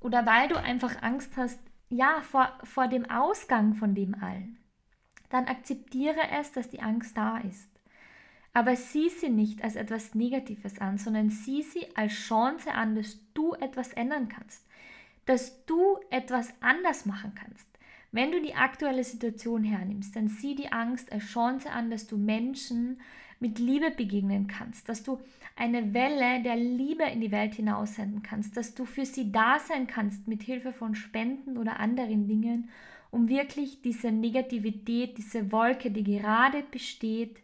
oder 0.00 0.26
weil 0.26 0.48
du 0.48 0.56
einfach 0.56 1.02
Angst 1.02 1.36
hast, 1.36 1.60
ja, 1.88 2.20
vor, 2.22 2.52
vor 2.64 2.88
dem 2.88 3.08
Ausgang 3.08 3.74
von 3.74 3.94
dem 3.94 4.14
allen. 4.20 4.58
Dann 5.30 5.46
akzeptiere 5.46 6.30
es, 6.40 6.50
dass 6.50 6.68
die 6.68 6.82
Angst 6.82 7.16
da 7.16 7.38
ist. 7.38 7.68
Aber 8.54 8.76
sieh 8.76 9.10
sie 9.10 9.28
nicht 9.28 9.62
als 9.62 9.76
etwas 9.76 10.14
Negatives 10.14 10.78
an, 10.78 10.96
sondern 10.96 11.28
sieh 11.28 11.62
sie 11.62 11.86
als 11.96 12.12
Chance 12.12 12.72
an, 12.72 12.94
dass 12.94 13.18
du 13.34 13.52
etwas 13.54 13.92
ändern 13.92 14.28
kannst, 14.28 14.64
dass 15.26 15.66
du 15.66 15.98
etwas 16.10 16.54
anders 16.60 17.04
machen 17.04 17.34
kannst. 17.34 17.66
Wenn 18.12 18.30
du 18.30 18.40
die 18.40 18.54
aktuelle 18.54 19.02
Situation 19.02 19.64
hernimmst, 19.64 20.14
dann 20.14 20.28
sieh 20.28 20.54
die 20.54 20.70
Angst 20.70 21.10
als 21.10 21.24
Chance 21.24 21.68
an, 21.68 21.90
dass 21.90 22.06
du 22.06 22.16
Menschen 22.16 23.00
mit 23.40 23.58
Liebe 23.58 23.90
begegnen 23.90 24.46
kannst, 24.46 24.88
dass 24.88 25.02
du 25.02 25.20
eine 25.56 25.92
Welle 25.92 26.40
der 26.42 26.56
Liebe 26.56 27.02
in 27.04 27.20
die 27.20 27.32
Welt 27.32 27.54
hinaussenden 27.54 28.22
kannst, 28.22 28.56
dass 28.56 28.74
du 28.74 28.84
für 28.84 29.04
sie 29.04 29.32
da 29.32 29.58
sein 29.58 29.88
kannst 29.88 30.28
mit 30.28 30.42
Hilfe 30.42 30.72
von 30.72 30.94
Spenden 30.94 31.58
oder 31.58 31.80
anderen 31.80 32.28
Dingen, 32.28 32.70
um 33.10 33.28
wirklich 33.28 33.82
diese 33.82 34.12
Negativität, 34.12 35.18
diese 35.18 35.50
Wolke, 35.50 35.90
die 35.90 36.04
gerade 36.04 36.62
besteht, 36.70 37.40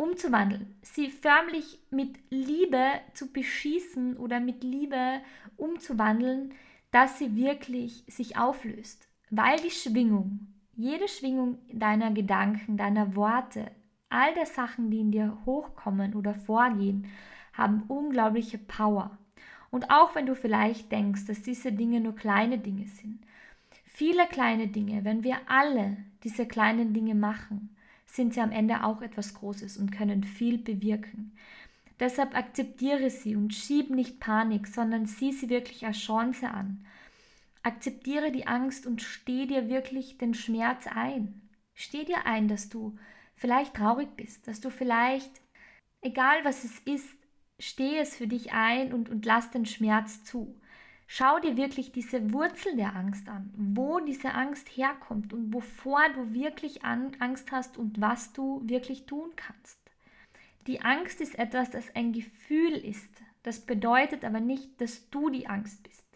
umzuwandeln, 0.00 0.74
sie 0.80 1.10
förmlich 1.10 1.78
mit 1.90 2.18
Liebe 2.30 2.80
zu 3.12 3.30
beschießen 3.30 4.16
oder 4.16 4.40
mit 4.40 4.64
Liebe 4.64 5.20
umzuwandeln, 5.58 6.54
dass 6.90 7.18
sie 7.18 7.36
wirklich 7.36 8.04
sich 8.08 8.38
auflöst. 8.38 9.06
Weil 9.28 9.58
die 9.60 9.70
Schwingung, 9.70 10.54
jede 10.74 11.06
Schwingung 11.06 11.58
deiner 11.70 12.12
Gedanken, 12.12 12.78
deiner 12.78 13.14
Worte, 13.14 13.70
all 14.08 14.32
der 14.32 14.46
Sachen, 14.46 14.90
die 14.90 15.00
in 15.00 15.12
dir 15.12 15.36
hochkommen 15.44 16.14
oder 16.14 16.34
vorgehen, 16.34 17.06
haben 17.52 17.82
unglaubliche 17.88 18.56
Power. 18.56 19.18
Und 19.70 19.90
auch 19.90 20.14
wenn 20.14 20.24
du 20.24 20.34
vielleicht 20.34 20.90
denkst, 20.90 21.26
dass 21.26 21.42
diese 21.42 21.72
Dinge 21.72 22.00
nur 22.00 22.16
kleine 22.16 22.56
Dinge 22.56 22.86
sind, 22.86 23.20
viele 23.84 24.26
kleine 24.28 24.68
Dinge, 24.68 25.04
wenn 25.04 25.24
wir 25.24 25.36
alle 25.46 25.98
diese 26.24 26.46
kleinen 26.46 26.94
Dinge 26.94 27.14
machen, 27.14 27.76
sind 28.14 28.34
sie 28.34 28.40
am 28.40 28.52
Ende 28.52 28.84
auch 28.84 29.02
etwas 29.02 29.34
Großes 29.34 29.76
und 29.76 29.90
können 29.90 30.24
viel 30.24 30.58
bewirken. 30.58 31.36
Deshalb 31.98 32.34
akzeptiere 32.34 33.10
sie 33.10 33.36
und 33.36 33.54
schieb 33.54 33.90
nicht 33.90 34.20
Panik, 34.20 34.66
sondern 34.66 35.06
sieh 35.06 35.32
sie 35.32 35.50
wirklich 35.50 35.86
als 35.86 35.98
Chance 35.98 36.48
an. 36.50 36.84
Akzeptiere 37.62 38.32
die 38.32 38.46
Angst 38.46 38.86
und 38.86 39.02
steh 39.02 39.46
dir 39.46 39.68
wirklich 39.68 40.16
den 40.16 40.32
Schmerz 40.32 40.86
ein. 40.86 41.42
Steh 41.74 42.04
dir 42.04 42.26
ein, 42.26 42.48
dass 42.48 42.70
du 42.70 42.98
vielleicht 43.36 43.74
traurig 43.74 44.08
bist, 44.16 44.48
dass 44.48 44.60
du 44.60 44.70
vielleicht, 44.70 45.30
egal 46.00 46.44
was 46.44 46.64
es 46.64 46.78
ist, 46.80 47.08
steh 47.58 47.98
es 47.98 48.16
für 48.16 48.26
dich 48.26 48.52
ein 48.52 48.92
und, 48.92 49.10
und 49.10 49.26
lass 49.26 49.50
den 49.50 49.66
Schmerz 49.66 50.24
zu. 50.24 50.59
Schau 51.12 51.40
dir 51.40 51.56
wirklich 51.56 51.90
diese 51.90 52.32
Wurzel 52.32 52.76
der 52.76 52.94
Angst 52.94 53.28
an, 53.28 53.52
wo 53.56 53.98
diese 53.98 54.32
Angst 54.32 54.68
herkommt 54.68 55.32
und 55.32 55.52
wovor 55.52 56.00
du 56.14 56.32
wirklich 56.32 56.84
Angst 56.84 57.50
hast 57.50 57.78
und 57.78 58.00
was 58.00 58.32
du 58.32 58.62
wirklich 58.62 59.06
tun 59.06 59.32
kannst. 59.34 59.80
Die 60.68 60.82
Angst 60.82 61.20
ist 61.20 61.36
etwas, 61.36 61.68
das 61.70 61.92
ein 61.96 62.12
Gefühl 62.12 62.74
ist. 62.74 63.10
Das 63.42 63.58
bedeutet 63.58 64.24
aber 64.24 64.38
nicht, 64.38 64.80
dass 64.80 65.10
du 65.10 65.30
die 65.30 65.48
Angst 65.48 65.82
bist. 65.82 66.06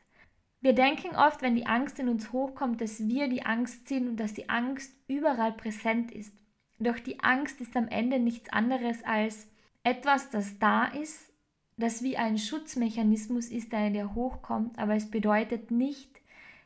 Wir 0.61 0.75
denken 0.75 1.17
oft, 1.17 1.43
wenn 1.43 1.57
die 1.57 1.67
Angst 1.67 1.99
in 1.99 2.09
uns 2.09 2.31
hochkommt, 2.31 2.81
dass 2.81 3.09
wir 3.09 3.27
die 3.27 3.45
Angst 3.45 3.89
sind 3.89 4.07
und 4.07 4.21
dass 4.21 4.33
die 4.33 4.49
Angst 4.49 4.95
überall 5.09 5.55
präsent 5.55 6.13
ist. 6.13 6.33
Doch 6.79 7.01
die 7.01 7.19
Angst 7.19 7.61
ist 7.61 7.77
am 7.77 7.89
Ende 7.89 8.21
nichts 8.21 8.49
anderes 8.51 9.03
als 9.03 9.51
etwas, 9.83 10.31
das 10.31 10.61
da 10.61 10.85
ist, 10.85 11.34
das 11.77 12.03
wie 12.03 12.17
ein 12.17 12.39
Schutzmechanismus 12.39 13.49
ist, 13.49 13.73
der 13.73 13.89
in 13.89 13.95
dir 13.95 14.15
hochkommt, 14.15 14.79
aber 14.79 14.95
es 14.95 15.11
bedeutet 15.11 15.71
nicht, 15.71 16.21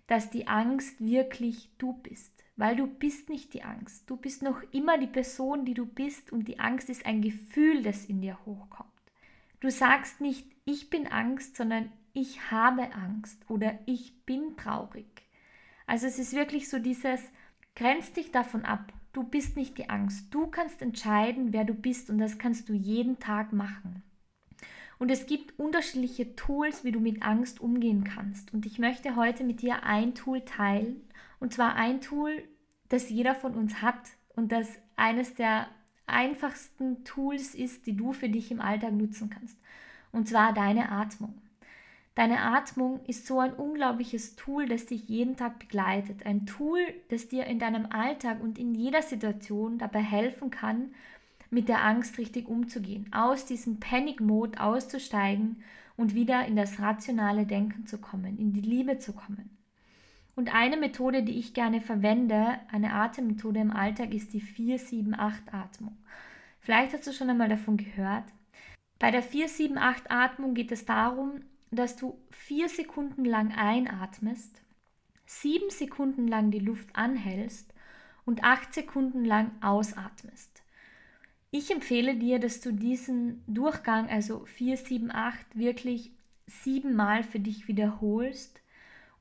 dass 0.06 0.30
die 0.30 0.48
Angst 0.48 1.00
wirklich 1.00 1.70
du 1.78 1.94
bist, 1.94 2.32
weil 2.56 2.76
du 2.76 2.86
bist 2.86 3.28
nicht 3.28 3.54
die 3.54 3.62
Angst. 3.62 4.08
Du 4.08 4.16
bist 4.16 4.42
noch 4.42 4.62
immer 4.72 4.98
die 4.98 5.06
Person, 5.06 5.64
die 5.64 5.74
du 5.74 5.86
bist 5.86 6.32
und 6.32 6.48
die 6.48 6.58
Angst 6.58 6.88
ist 6.90 7.06
ein 7.06 7.22
Gefühl, 7.22 7.82
das 7.82 8.06
in 8.06 8.20
dir 8.20 8.38
hochkommt. 8.44 8.88
Du 9.60 9.70
sagst 9.70 10.20
nicht, 10.20 10.46
ich 10.64 10.90
bin 10.90 11.06
Angst, 11.06 11.56
sondern 11.56 11.92
ich 12.12 12.50
habe 12.50 12.92
Angst 12.94 13.48
oder 13.50 13.78
ich 13.86 14.24
bin 14.24 14.56
traurig. 14.56 15.06
Also 15.86 16.06
es 16.06 16.18
ist 16.18 16.32
wirklich 16.34 16.68
so 16.68 16.78
dieses, 16.78 17.20
grenz 17.74 18.12
dich 18.12 18.30
davon 18.30 18.64
ab. 18.64 18.92
Du 19.12 19.22
bist 19.24 19.56
nicht 19.56 19.78
die 19.78 19.88
Angst. 19.88 20.32
Du 20.32 20.46
kannst 20.48 20.82
entscheiden, 20.82 21.52
wer 21.52 21.64
du 21.64 21.74
bist 21.74 22.10
und 22.10 22.18
das 22.18 22.38
kannst 22.38 22.68
du 22.68 22.72
jeden 22.72 23.18
Tag 23.18 23.52
machen. 23.52 24.02
Und 24.98 25.10
es 25.10 25.26
gibt 25.26 25.58
unterschiedliche 25.58 26.34
Tools, 26.34 26.84
wie 26.84 26.92
du 26.92 27.00
mit 27.00 27.22
Angst 27.22 27.60
umgehen 27.60 28.04
kannst. 28.04 28.52
Und 28.52 28.66
ich 28.66 28.78
möchte 28.78 29.14
heute 29.16 29.44
mit 29.44 29.62
dir 29.62 29.84
ein 29.84 30.14
Tool 30.14 30.40
teilen. 30.40 31.08
Und 31.38 31.52
zwar 31.52 31.76
ein 31.76 32.00
Tool, 32.00 32.42
das 32.88 33.08
jeder 33.10 33.34
von 33.34 33.54
uns 33.54 33.80
hat 33.80 34.00
und 34.34 34.50
das 34.50 34.68
eines 34.96 35.34
der 35.34 35.68
einfachsten 36.06 37.04
Tools 37.04 37.54
ist, 37.54 37.86
die 37.86 37.96
du 37.96 38.12
für 38.12 38.28
dich 38.28 38.50
im 38.50 38.60
Alltag 38.60 38.92
nutzen 38.92 39.30
kannst. 39.30 39.56
Und 40.10 40.28
zwar 40.28 40.52
deine 40.52 40.90
Atmung. 40.90 41.40
Deine 42.14 42.40
Atmung 42.40 43.00
ist 43.06 43.28
so 43.28 43.38
ein 43.38 43.52
unglaubliches 43.52 44.34
Tool, 44.34 44.66
das 44.66 44.86
dich 44.86 45.08
jeden 45.08 45.36
Tag 45.36 45.60
begleitet. 45.60 46.26
Ein 46.26 46.46
Tool, 46.46 46.80
das 47.10 47.28
dir 47.28 47.44
in 47.44 47.60
deinem 47.60 47.86
Alltag 47.86 48.42
und 48.42 48.58
in 48.58 48.74
jeder 48.74 49.02
Situation 49.02 49.78
dabei 49.78 50.00
helfen 50.00 50.50
kann, 50.50 50.90
mit 51.50 51.68
der 51.68 51.84
Angst 51.84 52.18
richtig 52.18 52.48
umzugehen, 52.48 53.10
aus 53.12 53.46
diesem 53.46 53.80
Panic-Mode 53.80 54.60
auszusteigen 54.60 55.62
und 55.96 56.14
wieder 56.14 56.46
in 56.46 56.56
das 56.56 56.80
rationale 56.80 57.46
Denken 57.46 57.86
zu 57.86 57.98
kommen, 57.98 58.38
in 58.38 58.52
die 58.52 58.60
Liebe 58.60 58.98
zu 58.98 59.12
kommen. 59.12 59.50
Und 60.36 60.54
eine 60.54 60.76
Methode, 60.76 61.24
die 61.24 61.38
ich 61.38 61.52
gerne 61.52 61.80
verwende, 61.80 62.60
eine 62.70 62.92
Atemmethode 62.92 63.58
im 63.58 63.72
Alltag, 63.72 64.14
ist 64.14 64.32
die 64.32 64.40
4-7-8-Atmung. 64.40 65.96
Vielleicht 66.60 66.92
hast 66.92 67.06
du 67.06 67.12
schon 67.12 67.28
einmal 67.28 67.48
davon 67.48 67.76
gehört. 67.76 68.24
Bei 69.00 69.10
der 69.10 69.24
4-7-8-Atmung 69.24 70.54
geht 70.54 70.70
es 70.70 70.84
darum, 70.84 71.40
dass 71.70 71.96
du 71.96 72.18
vier 72.30 72.68
Sekunden 72.68 73.24
lang 73.24 73.52
einatmest, 73.52 74.62
sieben 75.26 75.70
Sekunden 75.70 76.28
lang 76.28 76.50
die 76.50 76.60
Luft 76.60 76.94
anhältst 76.94 77.74
und 78.24 78.44
acht 78.44 78.72
Sekunden 78.72 79.24
lang 79.24 79.50
ausatmest. 79.60 80.57
Ich 81.50 81.70
empfehle 81.70 82.14
dir, 82.14 82.38
dass 82.38 82.60
du 82.60 82.72
diesen 82.72 83.42
Durchgang, 83.46 84.10
also 84.10 84.44
4, 84.44 84.76
7, 84.76 85.10
8, 85.10 85.38
wirklich 85.54 86.12
siebenmal 86.46 87.22
für 87.22 87.40
dich 87.40 87.68
wiederholst 87.68 88.60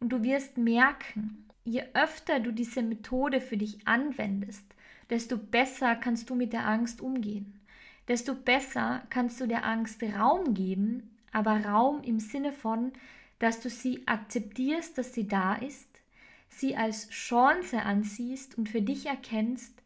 und 0.01 0.09
du 0.09 0.23
wirst 0.23 0.57
merken, 0.57 1.45
je 1.63 1.83
öfter 1.93 2.41
du 2.41 2.51
diese 2.51 2.81
Methode 2.81 3.39
für 3.39 3.55
dich 3.55 3.87
anwendest, 3.87 4.63
desto 5.09 5.37
besser 5.37 5.95
kannst 5.95 6.29
du 6.29 6.35
mit 6.35 6.51
der 6.51 6.67
Angst 6.67 6.99
umgehen. 6.99 7.61
Desto 8.09 8.35
besser 8.35 9.03
kannst 9.09 9.39
du 9.39 9.47
der 9.47 9.65
Angst 9.65 10.03
Raum 10.03 10.53
geben, 10.53 11.15
aber 11.31 11.65
Raum 11.65 12.03
im 12.03 12.19
Sinne 12.19 12.51
von, 12.51 12.91
dass 13.39 13.61
du 13.61 13.69
sie 13.69 14.05
akzeptierst, 14.05 14.97
dass 14.97 15.13
sie 15.13 15.27
da 15.27 15.55
ist, 15.55 15.89
sie 16.49 16.75
als 16.75 17.09
Chance 17.09 17.83
ansiehst 17.83 18.57
und 18.57 18.67
für 18.67 18.81
dich 18.81 19.05
erkennst, 19.05 19.81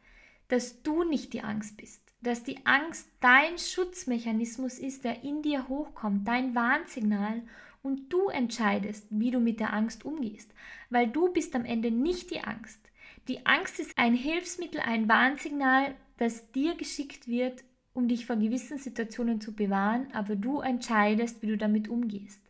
dass 0.48 0.82
du 0.82 1.04
nicht 1.04 1.34
die 1.34 1.44
Angst 1.44 1.78
bist, 1.78 2.11
dass 2.22 2.44
die 2.44 2.66
Angst 2.66 3.10
dein 3.20 3.58
Schutzmechanismus 3.58 4.80
ist, 4.80 5.04
der 5.04 5.24
in 5.24 5.42
dir 5.42 5.68
hochkommt, 5.68 6.28
dein 6.28 6.56
Warnsignal 6.56 7.42
und 7.82 8.14
du 8.14 8.30
entscheidest, 8.30 9.08
wie 9.10 9.32
du 9.32 9.40
mit 9.40 9.60
der 9.60 9.74
Angst 9.74 10.06
umgehst, 10.06 10.54
weil 10.90 11.08
du 11.08 11.34
bist 11.34 11.56
am 11.56 11.66
Ende 11.66 11.92
nicht 11.92 12.32
die 12.32 12.42
Angst. 12.42 12.80
Die 13.28 13.46
Angst 13.46 13.80
ist 13.80 13.98
ein 13.98 14.14
Hilfsmittel, 14.14 14.82
ein 14.82 15.10
Warnsignal, 15.10 15.96
das 16.18 16.52
dir 16.52 16.76
geschickt 16.76 17.28
wird, 17.28 17.64
um 17.94 18.08
dich 18.08 18.26
vor 18.26 18.36
gewissen 18.36 18.78
Situationen 18.78 19.42
zu 19.42 19.54
bewahren, 19.54 20.08
aber 20.14 20.36
du 20.36 20.62
entscheidest, 20.62 21.42
wie 21.42 21.48
du 21.48 21.58
damit 21.58 21.88
umgehst. 21.88 22.42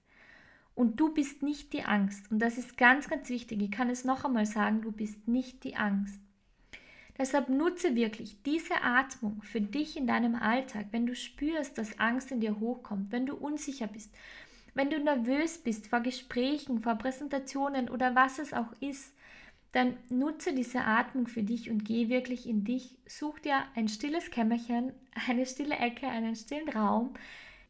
Und 0.75 0.99
du 0.99 1.13
bist 1.13 1.43
nicht 1.43 1.73
die 1.73 1.83
Angst. 1.83 2.31
Und 2.31 2.39
das 2.39 2.57
ist 2.57 2.77
ganz, 2.77 3.09
ganz 3.09 3.29
wichtig. 3.29 3.61
Ich 3.61 3.71
kann 3.71 3.89
es 3.89 4.05
noch 4.05 4.23
einmal 4.23 4.45
sagen, 4.45 4.81
du 4.81 4.91
bist 4.91 5.27
nicht 5.27 5.63
die 5.63 5.75
Angst. 5.75 6.19
Deshalb 7.17 7.49
nutze 7.49 7.95
wirklich 7.95 8.41
diese 8.43 8.81
Atmung 8.81 9.41
für 9.43 9.61
dich 9.61 9.97
in 9.97 10.07
deinem 10.07 10.35
Alltag, 10.35 10.87
wenn 10.91 11.05
du 11.05 11.15
spürst, 11.15 11.77
dass 11.77 11.99
Angst 11.99 12.31
in 12.31 12.39
dir 12.39 12.59
hochkommt, 12.59 13.11
wenn 13.11 13.25
du 13.25 13.35
unsicher 13.35 13.87
bist, 13.87 14.13
wenn 14.73 14.89
du 14.89 14.99
nervös 14.99 15.57
bist 15.57 15.87
vor 15.87 15.99
Gesprächen, 15.99 16.81
vor 16.81 16.95
Präsentationen 16.95 17.89
oder 17.89 18.15
was 18.15 18.39
es 18.39 18.53
auch 18.53 18.71
ist, 18.79 19.13
dann 19.73 19.97
nutze 20.09 20.53
diese 20.53 20.81
Atmung 20.81 21.27
für 21.27 21.43
dich 21.43 21.69
und 21.69 21.85
geh 21.85 22.09
wirklich 22.09 22.47
in 22.47 22.63
dich. 22.63 22.97
Such 23.05 23.39
dir 23.39 23.63
ein 23.75 23.87
stilles 23.87 24.31
Kämmerchen, 24.31 24.93
eine 25.27 25.45
stille 25.45 25.75
Ecke, 25.75 26.07
einen 26.07 26.35
stillen 26.35 26.69
Raum, 26.69 27.13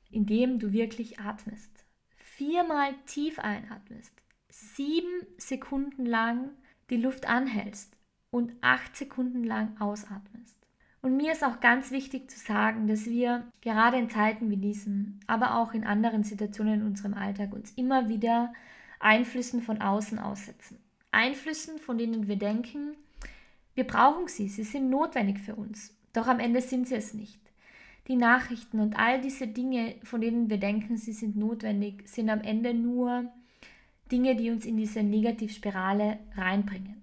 in 0.10 0.26
dem 0.26 0.60
du 0.60 0.74
wirklich 0.74 1.20
atmest. 1.20 1.70
Viermal 2.18 2.96
tief 3.06 3.40
einatmest, 3.40 4.14
sieben 4.50 5.28
Sekunden 5.38 6.06
lang 6.06 6.52
die 6.90 6.98
Luft 6.98 7.28
anhältst 7.28 7.96
und 8.32 8.54
acht 8.62 8.96
Sekunden 8.96 9.44
lang 9.44 9.80
ausatmest. 9.80 10.58
Und 11.04 11.18
mir 11.18 11.32
ist 11.32 11.44
auch 11.44 11.60
ganz 11.60 11.92
wichtig 11.92 12.30
zu 12.30 12.40
sagen, 12.40 12.88
dass 12.88 13.06
wir 13.06 13.46
gerade 13.62 13.98
in 13.98 14.10
Zeiten 14.10 14.50
wie 14.50 14.58
diesen, 14.58 15.20
aber 15.28 15.56
auch 15.56 15.74
in 15.74 15.84
anderen 15.84 16.24
Situationen 16.24 16.82
in 16.82 16.86
unserem 16.86 17.14
Alltag 17.14 17.54
uns 17.54 17.72
immer 17.72 18.08
wieder 18.08 18.54
Einflüssen 19.00 19.62
von 19.62 19.82
außen 19.82 20.20
aussetzen. 20.20 20.78
Einflüssen, 21.12 21.80
von 21.80 21.98
denen 21.98 22.28
wir 22.28 22.38
denken, 22.38 22.96
wir 23.74 23.86
brauchen 23.86 24.28
sie, 24.28 24.48
sie 24.48 24.64
sind 24.64 24.90
notwendig 24.90 25.40
für 25.40 25.56
uns. 25.56 25.96
Doch 26.14 26.28
am 26.28 26.40
Ende 26.40 26.62
sind 26.62 26.88
sie 26.88 26.96
es 26.96 27.14
nicht. 27.14 27.40
die 28.08 28.16
Nachrichten 28.16 28.80
und 28.80 28.98
all 28.98 29.22
diese 29.22 29.48
Dinge, 29.48 29.96
von 30.04 30.22
denen 30.22 30.50
wir 30.50 30.58
denken, 30.58 30.98
sie 30.98 31.14
sind 31.14 31.36
notwendig, 31.36 32.08
sind 32.08 32.30
am 32.30 32.42
Ende 32.42 32.74
nur 32.74 33.32
Dinge, 34.12 34.36
die 34.36 34.50
uns 34.50 34.66
in 34.66 34.78
diese 34.78 35.04
Negativspirale 35.04 36.20
reinbringen. 36.36 37.02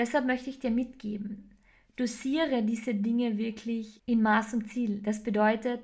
Deshalb 0.00 0.24
möchte 0.24 0.48
ich 0.48 0.58
dir 0.58 0.70
mitgeben, 0.70 1.50
dosiere 1.96 2.62
diese 2.62 2.94
Dinge 2.94 3.36
wirklich 3.36 4.00
in 4.06 4.22
Maß 4.22 4.54
und 4.54 4.70
Ziel. 4.70 5.02
Das 5.02 5.22
bedeutet, 5.22 5.82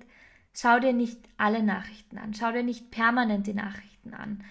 schau 0.55 0.81
dir 0.81 0.95
nicht 0.95 1.21
alle 1.37 1.63
Nachrichten 1.63 2.17
an, 2.17 2.33
schau 2.33 2.51
dir 2.51 2.63
nicht 2.63 2.91
permanent 2.91 3.47
die 3.47 3.53
Nachrichten 3.53 4.15
an. 4.15 4.43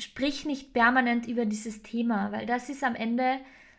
Sprich 0.00 0.46
nicht 0.46 0.72
permanent 0.72 1.28
über 1.28 1.46
dieses 1.46 1.84
Thema, 1.84 2.32
weil 2.32 2.44
das 2.46 2.68
ist 2.68 2.82
am 2.82 2.96
Ende 2.96 3.38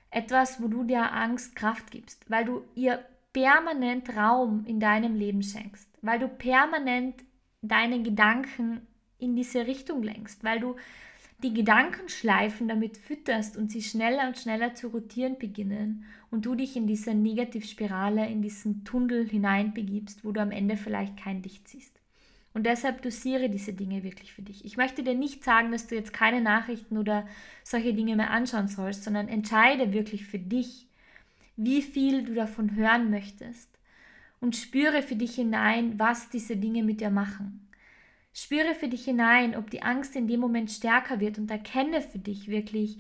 etwas, 0.10 0.62
wo 0.62 0.70
du 0.70 0.86
der 0.86 1.13
Angst 1.13 1.54
Kraft 1.54 1.92
gibst, 1.92 2.32
weil 2.32 2.46
du 2.46 2.63
ihr 2.74 3.04
permanent 3.34 4.15
Raum 4.15 4.63
in 4.65 4.80
deinem 4.80 5.15
Leben 5.15 5.44
schenkst, 5.44 5.89
weil 6.01 6.20
du 6.20 6.30
permanent 6.30 7.25
deine 7.62 8.01
Gedanken 8.01 8.88
in 9.20 9.36
diese 9.36 9.68
Richtung 9.68 10.01
lenkst, 10.01 10.46
weil 10.46 10.62
du 10.62 10.77
die 11.44 11.54
Gedankenschleifen 11.54 12.68
damit 12.68 12.98
fütterst 12.98 13.58
und 13.58 13.72
sie 13.72 13.82
schneller 13.82 14.27
und 14.27 14.38
schneller 14.38 14.74
zu 14.74 14.88
rotieren 14.88 15.38
beginnen 15.38 16.06
und 16.32 16.46
du 16.46 16.56
dich 16.56 16.75
in 16.75 16.88
diese 16.88 17.13
Negativspirale, 17.13 18.27
in 18.27 18.42
diesen 18.42 18.84
Tunnel 18.84 19.27
hineinbegibst, 19.27 20.24
wo 20.24 20.32
du 20.32 20.42
am 20.42 20.51
Ende 20.51 20.77
vielleicht 20.77 21.18
kein 21.18 21.44
Licht 21.44 21.68
siehst. 21.68 22.00
Und 22.54 22.65
deshalb 22.65 23.01
dosiere 23.01 23.50
diese 23.50 23.74
Dinge 23.74 24.04
wirklich 24.04 24.32
für 24.32 24.42
dich. 24.42 24.63
Ich 24.63 24.77
möchte 24.77 25.04
dir 25.04 25.13
nicht 25.13 25.44
sagen, 25.44 25.74
dass 25.74 25.88
du 25.88 25.96
jetzt 25.96 26.13
keine 26.13 26.39
Nachrichten 26.39 26.98
oder 26.98 27.27
solche 27.65 27.94
Dinge 27.94 28.15
mehr 28.15 28.32
anschauen 28.32 28.70
sollst, 28.70 29.04
sondern 29.04 29.27
entscheide 29.27 29.92
wirklich 29.92 30.25
für 30.25 30.39
dich, 30.39 30.88
wie 31.58 31.82
viel 31.82 32.24
du 32.24 32.34
davon 32.34 32.75
hören 32.75 33.10
möchtest 33.12 33.70
und 34.39 34.56
spüre 34.56 35.01
für 35.01 35.18
dich 35.18 35.36
hinein, 35.36 36.00
was 36.00 36.30
diese 36.30 36.56
Dinge 36.56 36.84
mit 36.84 37.01
dir 37.01 37.10
machen. 37.10 37.64
Spüre 38.38 38.75
für 38.75 38.89
dich 38.89 39.06
hinein, 39.06 39.56
ob 39.56 39.70
die 39.72 39.82
Angst 39.82 40.13
in 40.18 40.27
dem 40.27 40.42
Moment 40.42 40.70
stärker 40.70 41.22
wird 41.22 41.38
und 41.38 41.50
erkenne 41.50 42.01
für 42.01 42.20
dich 42.20 42.50
wirklich 42.50 42.98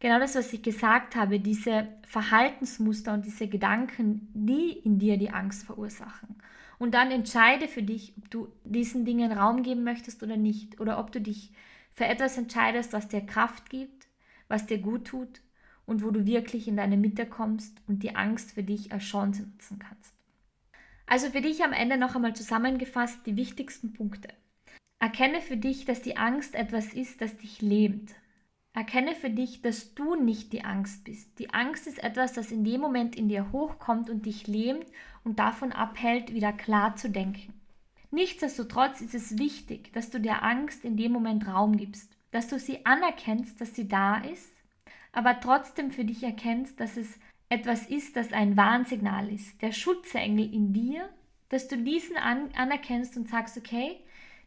genau 0.00 0.18
das, 0.18 0.34
was 0.36 0.54
ich 0.54 0.62
gesagt 0.62 1.16
habe, 1.16 1.38
diese 1.38 1.86
Verhaltensmuster 2.06 3.12
und 3.12 3.26
diese 3.26 3.46
Gedanken, 3.46 4.26
die 4.32 4.70
in 4.70 4.98
dir 4.98 5.18
die 5.18 5.28
Angst 5.28 5.64
verursachen. 5.64 6.36
Und 6.78 6.94
dann 6.94 7.10
entscheide 7.10 7.68
für 7.68 7.82
dich, 7.82 8.14
ob 8.16 8.30
du 8.30 8.48
diesen 8.64 9.04
Dingen 9.04 9.32
Raum 9.32 9.62
geben 9.62 9.84
möchtest 9.84 10.22
oder 10.22 10.38
nicht. 10.38 10.80
Oder 10.80 10.98
ob 10.98 11.12
du 11.12 11.20
dich 11.20 11.52
für 11.92 12.06
etwas 12.06 12.38
entscheidest, 12.38 12.94
was 12.94 13.08
dir 13.08 13.20
Kraft 13.20 13.68
gibt, 13.68 14.08
was 14.48 14.64
dir 14.64 14.78
gut 14.78 15.06
tut 15.06 15.42
und 15.84 16.02
wo 16.02 16.10
du 16.10 16.24
wirklich 16.24 16.68
in 16.68 16.78
deine 16.78 16.96
Mitte 16.96 17.26
kommst 17.26 17.82
und 17.86 18.02
die 18.02 18.16
Angst 18.16 18.52
für 18.52 18.62
dich 18.62 18.92
als 18.92 19.04
Chance 19.04 19.42
nutzen 19.42 19.78
kannst. 19.78 20.14
Also 21.04 21.28
für 21.28 21.42
dich 21.42 21.62
am 21.62 21.74
Ende 21.74 21.98
noch 21.98 22.14
einmal 22.14 22.34
zusammengefasst 22.34 23.26
die 23.26 23.36
wichtigsten 23.36 23.92
Punkte. 23.92 24.28
Erkenne 24.98 25.40
für 25.40 25.56
dich, 25.56 25.84
dass 25.84 26.02
die 26.02 26.16
Angst 26.16 26.54
etwas 26.54 26.94
ist, 26.94 27.20
das 27.20 27.36
dich 27.36 27.60
lähmt. 27.60 28.14
Erkenne 28.72 29.14
für 29.14 29.30
dich, 29.30 29.62
dass 29.62 29.94
du 29.94 30.16
nicht 30.16 30.52
die 30.52 30.64
Angst 30.64 31.04
bist. 31.04 31.38
Die 31.38 31.50
Angst 31.50 31.86
ist 31.86 32.02
etwas, 32.02 32.32
das 32.32 32.50
in 32.50 32.64
dem 32.64 32.80
Moment 32.80 33.14
in 33.14 33.28
dir 33.28 33.52
hochkommt 33.52 34.10
und 34.10 34.26
dich 34.26 34.46
lähmt 34.48 34.86
und 35.22 35.38
davon 35.38 35.70
abhält, 35.70 36.34
wieder 36.34 36.52
klar 36.52 36.96
zu 36.96 37.08
denken. 37.08 37.52
Nichtsdestotrotz 38.10 39.00
ist 39.00 39.14
es 39.14 39.38
wichtig, 39.38 39.92
dass 39.92 40.10
du 40.10 40.20
der 40.20 40.42
Angst 40.42 40.84
in 40.84 40.96
dem 40.96 41.12
Moment 41.12 41.46
Raum 41.46 41.76
gibst, 41.76 42.12
dass 42.30 42.48
du 42.48 42.58
sie 42.58 42.84
anerkennst, 42.86 43.60
dass 43.60 43.74
sie 43.74 43.88
da 43.88 44.18
ist, 44.18 44.52
aber 45.12 45.40
trotzdem 45.40 45.90
für 45.90 46.04
dich 46.04 46.22
erkennst, 46.22 46.80
dass 46.80 46.96
es 46.96 47.18
etwas 47.48 47.86
ist, 47.86 48.16
das 48.16 48.32
ein 48.32 48.56
Warnsignal 48.56 49.32
ist, 49.32 49.62
der 49.62 49.72
Schutzengel 49.72 50.52
in 50.52 50.72
dir, 50.72 51.08
dass 51.48 51.68
du 51.68 51.76
diesen 51.76 52.16
an 52.16 52.50
anerkennst 52.56 53.16
und 53.16 53.28
sagst, 53.28 53.56
okay, 53.56 54.00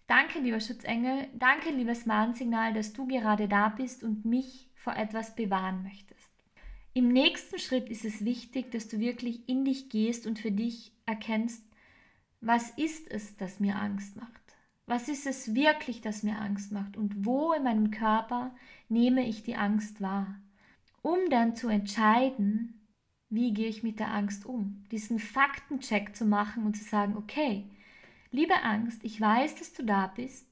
Danke, 0.07 0.39
lieber 0.39 0.61
Schutzengel, 0.61 1.27
danke, 1.33 1.69
liebes 1.69 2.07
Warnsignal, 2.07 2.73
dass 2.73 2.93
du 2.93 3.07
gerade 3.07 3.49
da 3.49 3.67
bist 3.67 4.03
und 4.03 4.23
mich 4.23 4.69
vor 4.73 4.95
etwas 4.95 5.35
bewahren 5.35 5.83
möchtest. 5.83 6.31
Im 6.93 7.09
nächsten 7.09 7.59
Schritt 7.59 7.89
ist 7.89 8.05
es 8.05 8.23
wichtig, 8.23 8.71
dass 8.71 8.87
du 8.87 8.99
wirklich 8.99 9.47
in 9.49 9.65
dich 9.65 9.89
gehst 9.89 10.25
und 10.25 10.39
für 10.39 10.51
dich 10.51 10.93
erkennst, 11.05 11.61
was 12.39 12.69
ist 12.71 13.11
es, 13.11 13.35
das 13.35 13.59
mir 13.59 13.75
Angst 13.75 14.15
macht? 14.15 14.31
Was 14.85 15.09
ist 15.09 15.27
es 15.27 15.53
wirklich, 15.53 15.99
das 15.99 16.23
mir 16.23 16.39
Angst 16.39 16.71
macht? 16.71 16.95
Und 16.95 17.25
wo 17.25 17.51
in 17.51 17.63
meinem 17.63 17.91
Körper 17.91 18.55
nehme 18.87 19.27
ich 19.27 19.43
die 19.43 19.57
Angst 19.57 19.99
wahr? 19.99 20.39
Um 21.01 21.29
dann 21.29 21.57
zu 21.57 21.67
entscheiden, 21.67 22.87
wie 23.29 23.53
gehe 23.53 23.67
ich 23.67 23.83
mit 23.83 23.99
der 23.99 24.13
Angst 24.13 24.45
um? 24.45 24.85
Diesen 24.89 25.19
Faktencheck 25.19 26.15
zu 26.15 26.25
machen 26.25 26.65
und 26.65 26.77
zu 26.77 26.85
sagen, 26.85 27.17
okay, 27.17 27.65
Liebe 28.31 28.61
Angst, 28.63 29.03
ich 29.03 29.21
weiß, 29.21 29.55
dass 29.55 29.73
du 29.73 29.83
da 29.83 30.07
bist, 30.07 30.45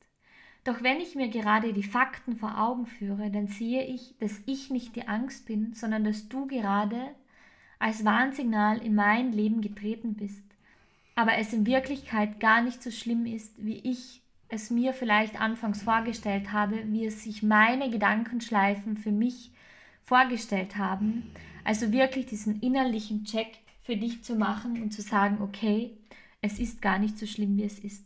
doch 0.63 0.81
wenn 0.81 0.99
ich 0.99 1.15
mir 1.15 1.27
gerade 1.27 1.73
die 1.73 1.83
Fakten 1.83 2.37
vor 2.37 2.59
Augen 2.59 2.87
führe, 2.87 3.29
dann 3.29 3.47
sehe 3.47 3.83
ich, 3.83 4.15
dass 4.19 4.41
ich 4.45 4.69
nicht 4.69 4.95
die 4.95 5.07
Angst 5.07 5.45
bin, 5.45 5.73
sondern 5.73 6.03
dass 6.03 6.29
du 6.29 6.47
gerade 6.47 7.13
als 7.77 8.05
Warnsignal 8.05 8.77
in 8.77 8.95
mein 8.95 9.31
Leben 9.33 9.61
getreten 9.61 10.15
bist, 10.15 10.43
aber 11.15 11.37
es 11.37 11.53
in 11.53 11.65
Wirklichkeit 11.65 12.39
gar 12.39 12.61
nicht 12.61 12.81
so 12.81 12.91
schlimm 12.91 13.25
ist, 13.25 13.53
wie 13.63 13.77
ich 13.79 14.21
es 14.47 14.69
mir 14.69 14.93
vielleicht 14.93 15.39
anfangs 15.39 15.83
vorgestellt 15.83 16.51
habe, 16.51 16.83
wie 16.87 17.05
es 17.05 17.23
sich 17.23 17.43
meine 17.43 17.89
Gedankenschleifen 17.89 18.95
für 18.95 19.11
mich 19.11 19.51
vorgestellt 20.03 20.77
haben. 20.77 21.31
Also 21.63 21.91
wirklich 21.91 22.27
diesen 22.27 22.61
innerlichen 22.61 23.25
Check 23.25 23.57
für 23.81 23.97
dich 23.97 24.23
zu 24.23 24.35
machen 24.35 24.81
und 24.81 24.91
zu 24.91 25.01
sagen, 25.01 25.41
okay, 25.41 25.97
es 26.45 26.59
ist 26.59 26.81
gar 26.81 26.99
nicht 26.99 27.17
so 27.17 27.25
schlimm, 27.25 27.57
wie 27.57 27.63
es 27.63 27.79
ist. 27.79 28.05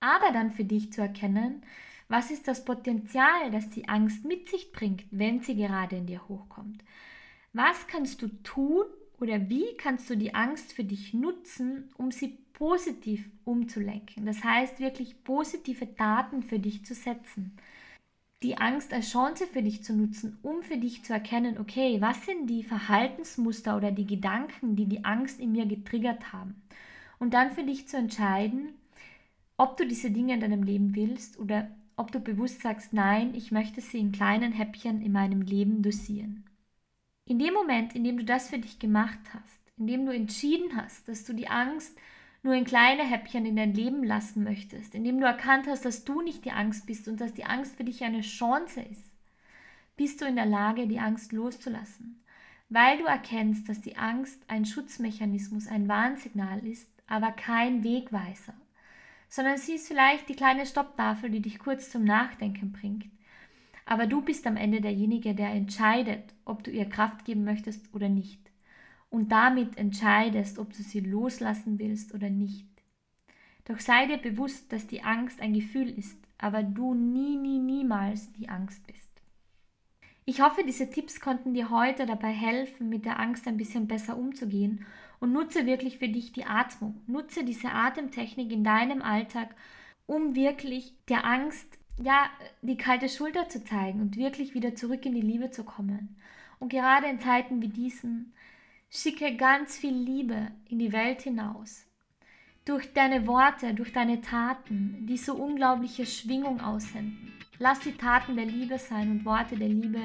Aber 0.00 0.32
dann 0.32 0.50
für 0.50 0.64
dich 0.64 0.92
zu 0.92 1.02
erkennen, 1.02 1.62
was 2.08 2.30
ist 2.30 2.46
das 2.48 2.64
Potenzial, 2.64 3.50
das 3.50 3.68
die 3.70 3.88
Angst 3.88 4.24
mit 4.24 4.48
sich 4.48 4.72
bringt, 4.72 5.04
wenn 5.10 5.42
sie 5.42 5.56
gerade 5.56 5.96
in 5.96 6.06
dir 6.06 6.26
hochkommt? 6.28 6.82
Was 7.52 7.86
kannst 7.86 8.22
du 8.22 8.28
tun 8.42 8.84
oder 9.18 9.48
wie 9.48 9.76
kannst 9.76 10.08
du 10.08 10.16
die 10.16 10.34
Angst 10.34 10.72
für 10.72 10.84
dich 10.84 11.14
nutzen, 11.14 11.90
um 11.96 12.10
sie 12.10 12.38
positiv 12.52 13.28
umzulenken? 13.44 14.24
Das 14.26 14.44
heißt, 14.44 14.78
wirklich 14.78 15.24
positive 15.24 15.86
Daten 15.86 16.42
für 16.42 16.58
dich 16.58 16.84
zu 16.84 16.94
setzen. 16.94 17.56
Die 18.42 18.58
Angst 18.58 18.92
als 18.92 19.10
Chance 19.10 19.46
für 19.46 19.62
dich 19.62 19.82
zu 19.82 19.94
nutzen, 19.94 20.38
um 20.42 20.62
für 20.62 20.76
dich 20.76 21.02
zu 21.02 21.14
erkennen, 21.14 21.58
okay, 21.58 22.00
was 22.00 22.24
sind 22.26 22.46
die 22.48 22.62
Verhaltensmuster 22.62 23.76
oder 23.76 23.90
die 23.90 24.06
Gedanken, 24.06 24.76
die 24.76 24.86
die 24.86 25.04
Angst 25.04 25.40
in 25.40 25.52
mir 25.52 25.66
getriggert 25.66 26.32
haben? 26.32 26.62
Und 27.18 27.34
dann 27.34 27.52
für 27.52 27.64
dich 27.64 27.88
zu 27.88 27.96
entscheiden, 27.96 28.74
ob 29.56 29.76
du 29.76 29.86
diese 29.86 30.10
Dinge 30.10 30.34
in 30.34 30.40
deinem 30.40 30.62
Leben 30.62 30.94
willst 30.94 31.38
oder 31.38 31.68
ob 31.96 32.12
du 32.12 32.20
bewusst 32.20 32.60
sagst, 32.60 32.92
nein, 32.92 33.34
ich 33.34 33.52
möchte 33.52 33.80
sie 33.80 33.98
in 33.98 34.12
kleinen 34.12 34.52
Häppchen 34.52 35.00
in 35.00 35.12
meinem 35.12 35.40
Leben 35.40 35.82
dosieren. 35.82 36.44
In 37.24 37.38
dem 37.38 37.54
Moment, 37.54 37.94
in 37.94 38.04
dem 38.04 38.18
du 38.18 38.24
das 38.24 38.50
für 38.50 38.58
dich 38.58 38.78
gemacht 38.78 39.18
hast, 39.32 39.72
in 39.78 39.86
dem 39.86 40.06
du 40.06 40.12
entschieden 40.12 40.76
hast, 40.76 41.08
dass 41.08 41.24
du 41.24 41.32
die 41.32 41.48
Angst 41.48 41.96
nur 42.42 42.54
in 42.54 42.64
kleine 42.64 43.02
Häppchen 43.02 43.44
in 43.44 43.56
dein 43.56 43.74
Leben 43.74 44.04
lassen 44.04 44.44
möchtest, 44.44 44.94
in 44.94 45.04
dem 45.04 45.18
du 45.18 45.26
erkannt 45.26 45.66
hast, 45.66 45.84
dass 45.84 46.04
du 46.04 46.20
nicht 46.20 46.44
die 46.44 46.52
Angst 46.52 46.86
bist 46.86 47.08
und 47.08 47.20
dass 47.20 47.34
die 47.34 47.44
Angst 47.44 47.76
für 47.76 47.84
dich 47.84 48.04
eine 48.04 48.20
Chance 48.20 48.82
ist, 48.82 49.10
bist 49.96 50.20
du 50.20 50.26
in 50.26 50.36
der 50.36 50.46
Lage, 50.46 50.86
die 50.86 51.00
Angst 51.00 51.32
loszulassen, 51.32 52.22
weil 52.68 52.98
du 52.98 53.04
erkennst, 53.04 53.68
dass 53.68 53.80
die 53.80 53.96
Angst 53.96 54.40
ein 54.48 54.64
Schutzmechanismus, 54.64 55.66
ein 55.66 55.88
Warnsignal 55.88 56.64
ist, 56.64 56.88
aber 57.06 57.32
kein 57.32 57.84
Wegweiser, 57.84 58.54
sondern 59.28 59.58
sie 59.58 59.74
ist 59.74 59.88
vielleicht 59.88 60.28
die 60.28 60.36
kleine 60.36 60.66
Stopptafel, 60.66 61.30
die 61.30 61.40
dich 61.42 61.58
kurz 61.58 61.90
zum 61.90 62.04
Nachdenken 62.04 62.72
bringt. 62.72 63.06
Aber 63.84 64.06
du 64.06 64.20
bist 64.20 64.46
am 64.46 64.56
Ende 64.56 64.80
derjenige, 64.80 65.34
der 65.34 65.50
entscheidet, 65.50 66.34
ob 66.44 66.64
du 66.64 66.70
ihr 66.70 66.88
Kraft 66.88 67.24
geben 67.24 67.44
möchtest 67.44 67.94
oder 67.94 68.08
nicht. 68.08 68.40
Und 69.10 69.30
damit 69.30 69.78
entscheidest, 69.78 70.58
ob 70.58 70.72
du 70.72 70.82
sie 70.82 71.00
loslassen 71.00 71.78
willst 71.78 72.12
oder 72.12 72.28
nicht. 72.28 72.66
Doch 73.64 73.78
sei 73.78 74.06
dir 74.06 74.18
bewusst, 74.18 74.72
dass 74.72 74.86
die 74.86 75.02
Angst 75.02 75.40
ein 75.40 75.52
Gefühl 75.52 75.88
ist, 75.88 76.18
aber 76.38 76.62
du 76.62 76.94
nie, 76.94 77.36
nie, 77.36 77.58
niemals 77.58 78.32
die 78.32 78.48
Angst 78.48 78.84
bist. 78.86 79.05
Ich 80.28 80.40
hoffe, 80.40 80.64
diese 80.66 80.90
Tipps 80.90 81.20
konnten 81.20 81.54
dir 81.54 81.70
heute 81.70 82.04
dabei 82.04 82.32
helfen, 82.32 82.88
mit 82.88 83.04
der 83.04 83.20
Angst 83.20 83.46
ein 83.46 83.56
bisschen 83.56 83.86
besser 83.86 84.16
umzugehen 84.16 84.84
und 85.20 85.32
nutze 85.32 85.66
wirklich 85.66 85.98
für 85.98 86.08
dich 86.08 86.32
die 86.32 86.44
Atmung. 86.44 87.00
Nutze 87.06 87.44
diese 87.44 87.70
Atemtechnik 87.70 88.50
in 88.50 88.64
deinem 88.64 89.02
Alltag, 89.02 89.54
um 90.06 90.34
wirklich 90.34 90.96
der 91.08 91.24
Angst 91.24 91.78
ja 92.02 92.28
die 92.60 92.76
kalte 92.76 93.08
Schulter 93.08 93.48
zu 93.48 93.62
zeigen 93.62 94.00
und 94.00 94.16
wirklich 94.16 94.52
wieder 94.52 94.74
zurück 94.74 95.06
in 95.06 95.14
die 95.14 95.20
Liebe 95.20 95.52
zu 95.52 95.62
kommen. 95.62 96.16
Und 96.58 96.70
gerade 96.70 97.06
in 97.06 97.20
Zeiten 97.20 97.62
wie 97.62 97.68
diesen 97.68 98.34
schicke 98.90 99.36
ganz 99.36 99.78
viel 99.78 99.94
Liebe 99.94 100.50
in 100.68 100.80
die 100.80 100.92
Welt 100.92 101.22
hinaus. 101.22 101.85
Durch 102.66 102.92
deine 102.92 103.28
Worte, 103.28 103.74
durch 103.74 103.92
deine 103.92 104.20
Taten, 104.20 105.06
die 105.06 105.16
so 105.16 105.36
unglaubliche 105.36 106.04
Schwingung 106.04 106.60
aussenden. 106.60 107.32
Lass 107.60 107.78
die 107.78 107.92
Taten 107.92 108.34
der 108.34 108.46
Liebe 108.46 108.76
sein 108.76 109.08
und 109.08 109.24
Worte 109.24 109.56
der 109.56 109.68
Liebe, 109.68 110.00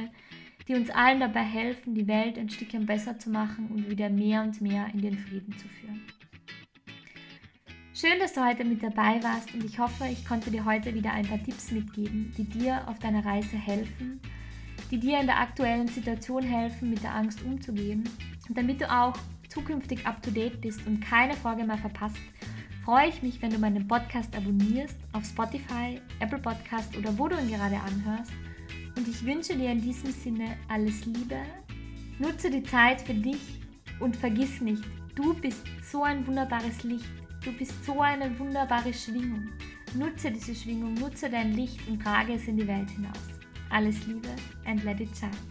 die 0.67 0.75
uns 0.75 0.91
allen 0.91 1.19
dabei 1.19 1.41
helfen, 1.41 1.95
die 1.95 2.07
Welt 2.07 2.37
ein 2.37 2.51
Stückchen 2.51 2.85
besser 2.85 3.17
zu 3.17 3.31
machen 3.31 3.71
und 3.71 3.89
wieder 3.89 4.11
mehr 4.11 4.43
und 4.43 4.61
mehr 4.61 4.85
in 4.93 5.01
den 5.01 5.17
Frieden 5.17 5.57
zu 5.57 5.67
führen. 5.67 6.05
Schön, 7.95 8.19
dass 8.19 8.33
du 8.33 8.45
heute 8.45 8.63
mit 8.63 8.83
dabei 8.83 9.23
warst 9.23 9.51
und 9.55 9.65
ich 9.65 9.79
hoffe, 9.79 10.05
ich 10.11 10.23
konnte 10.23 10.51
dir 10.51 10.63
heute 10.63 10.93
wieder 10.93 11.13
ein 11.13 11.25
paar 11.25 11.41
Tipps 11.41 11.71
mitgeben, 11.71 12.31
die 12.37 12.43
dir 12.43 12.87
auf 12.87 12.99
deiner 12.99 13.25
Reise 13.25 13.57
helfen, 13.57 14.21
die 14.91 14.99
dir 14.99 15.19
in 15.19 15.25
der 15.25 15.39
aktuellen 15.39 15.87
Situation 15.87 16.43
helfen, 16.43 16.91
mit 16.91 17.01
der 17.01 17.15
Angst 17.15 17.41
umzugehen. 17.41 18.07
Und 18.47 18.55
damit 18.55 18.81
du 18.81 18.91
auch 18.91 19.17
zukünftig 19.51 20.05
up-to-date 20.05 20.61
bist 20.61 20.85
und 20.87 21.01
keine 21.01 21.33
Folge 21.33 21.63
mehr 21.63 21.77
verpasst, 21.77 22.17
freue 22.83 23.09
ich 23.09 23.21
mich, 23.21 23.41
wenn 23.41 23.51
du 23.51 23.59
meinen 23.59 23.87
Podcast 23.87 24.35
abonnierst 24.35 24.97
auf 25.13 25.25
Spotify, 25.25 25.99
Apple 26.19 26.39
Podcast 26.39 26.97
oder 26.97 27.17
wo 27.17 27.27
du 27.27 27.37
ihn 27.39 27.49
gerade 27.49 27.77
anhörst. 27.79 28.31
Und 28.97 29.07
ich 29.07 29.25
wünsche 29.25 29.55
dir 29.55 29.71
in 29.71 29.81
diesem 29.81 30.11
Sinne 30.11 30.57
alles 30.67 31.05
Liebe. 31.05 31.37
Nutze 32.19 32.49
die 32.49 32.63
Zeit 32.63 33.01
für 33.01 33.13
dich 33.13 33.61
und 33.99 34.15
vergiss 34.15 34.61
nicht, 34.61 34.83
du 35.15 35.33
bist 35.33 35.63
so 35.83 36.03
ein 36.03 36.25
wunderbares 36.25 36.83
Licht 36.83 37.09
Du 37.43 37.51
bist 37.51 37.83
so 37.83 37.99
eine 38.01 38.37
wunderbare 38.37 38.93
Schwingung. 38.93 39.49
Nutze 39.95 40.31
diese 40.31 40.53
Schwingung, 40.53 40.93
nutze 40.93 41.27
dein 41.27 41.53
Licht 41.53 41.79
und 41.87 41.99
trage 41.99 42.33
es 42.33 42.47
in 42.47 42.57
die 42.57 42.67
Welt 42.67 42.89
hinaus. 42.91 43.17
Alles 43.71 44.05
Liebe 44.05 44.29
and 44.65 44.83
let 44.83 44.99
it 44.99 45.09
shine. 45.17 45.50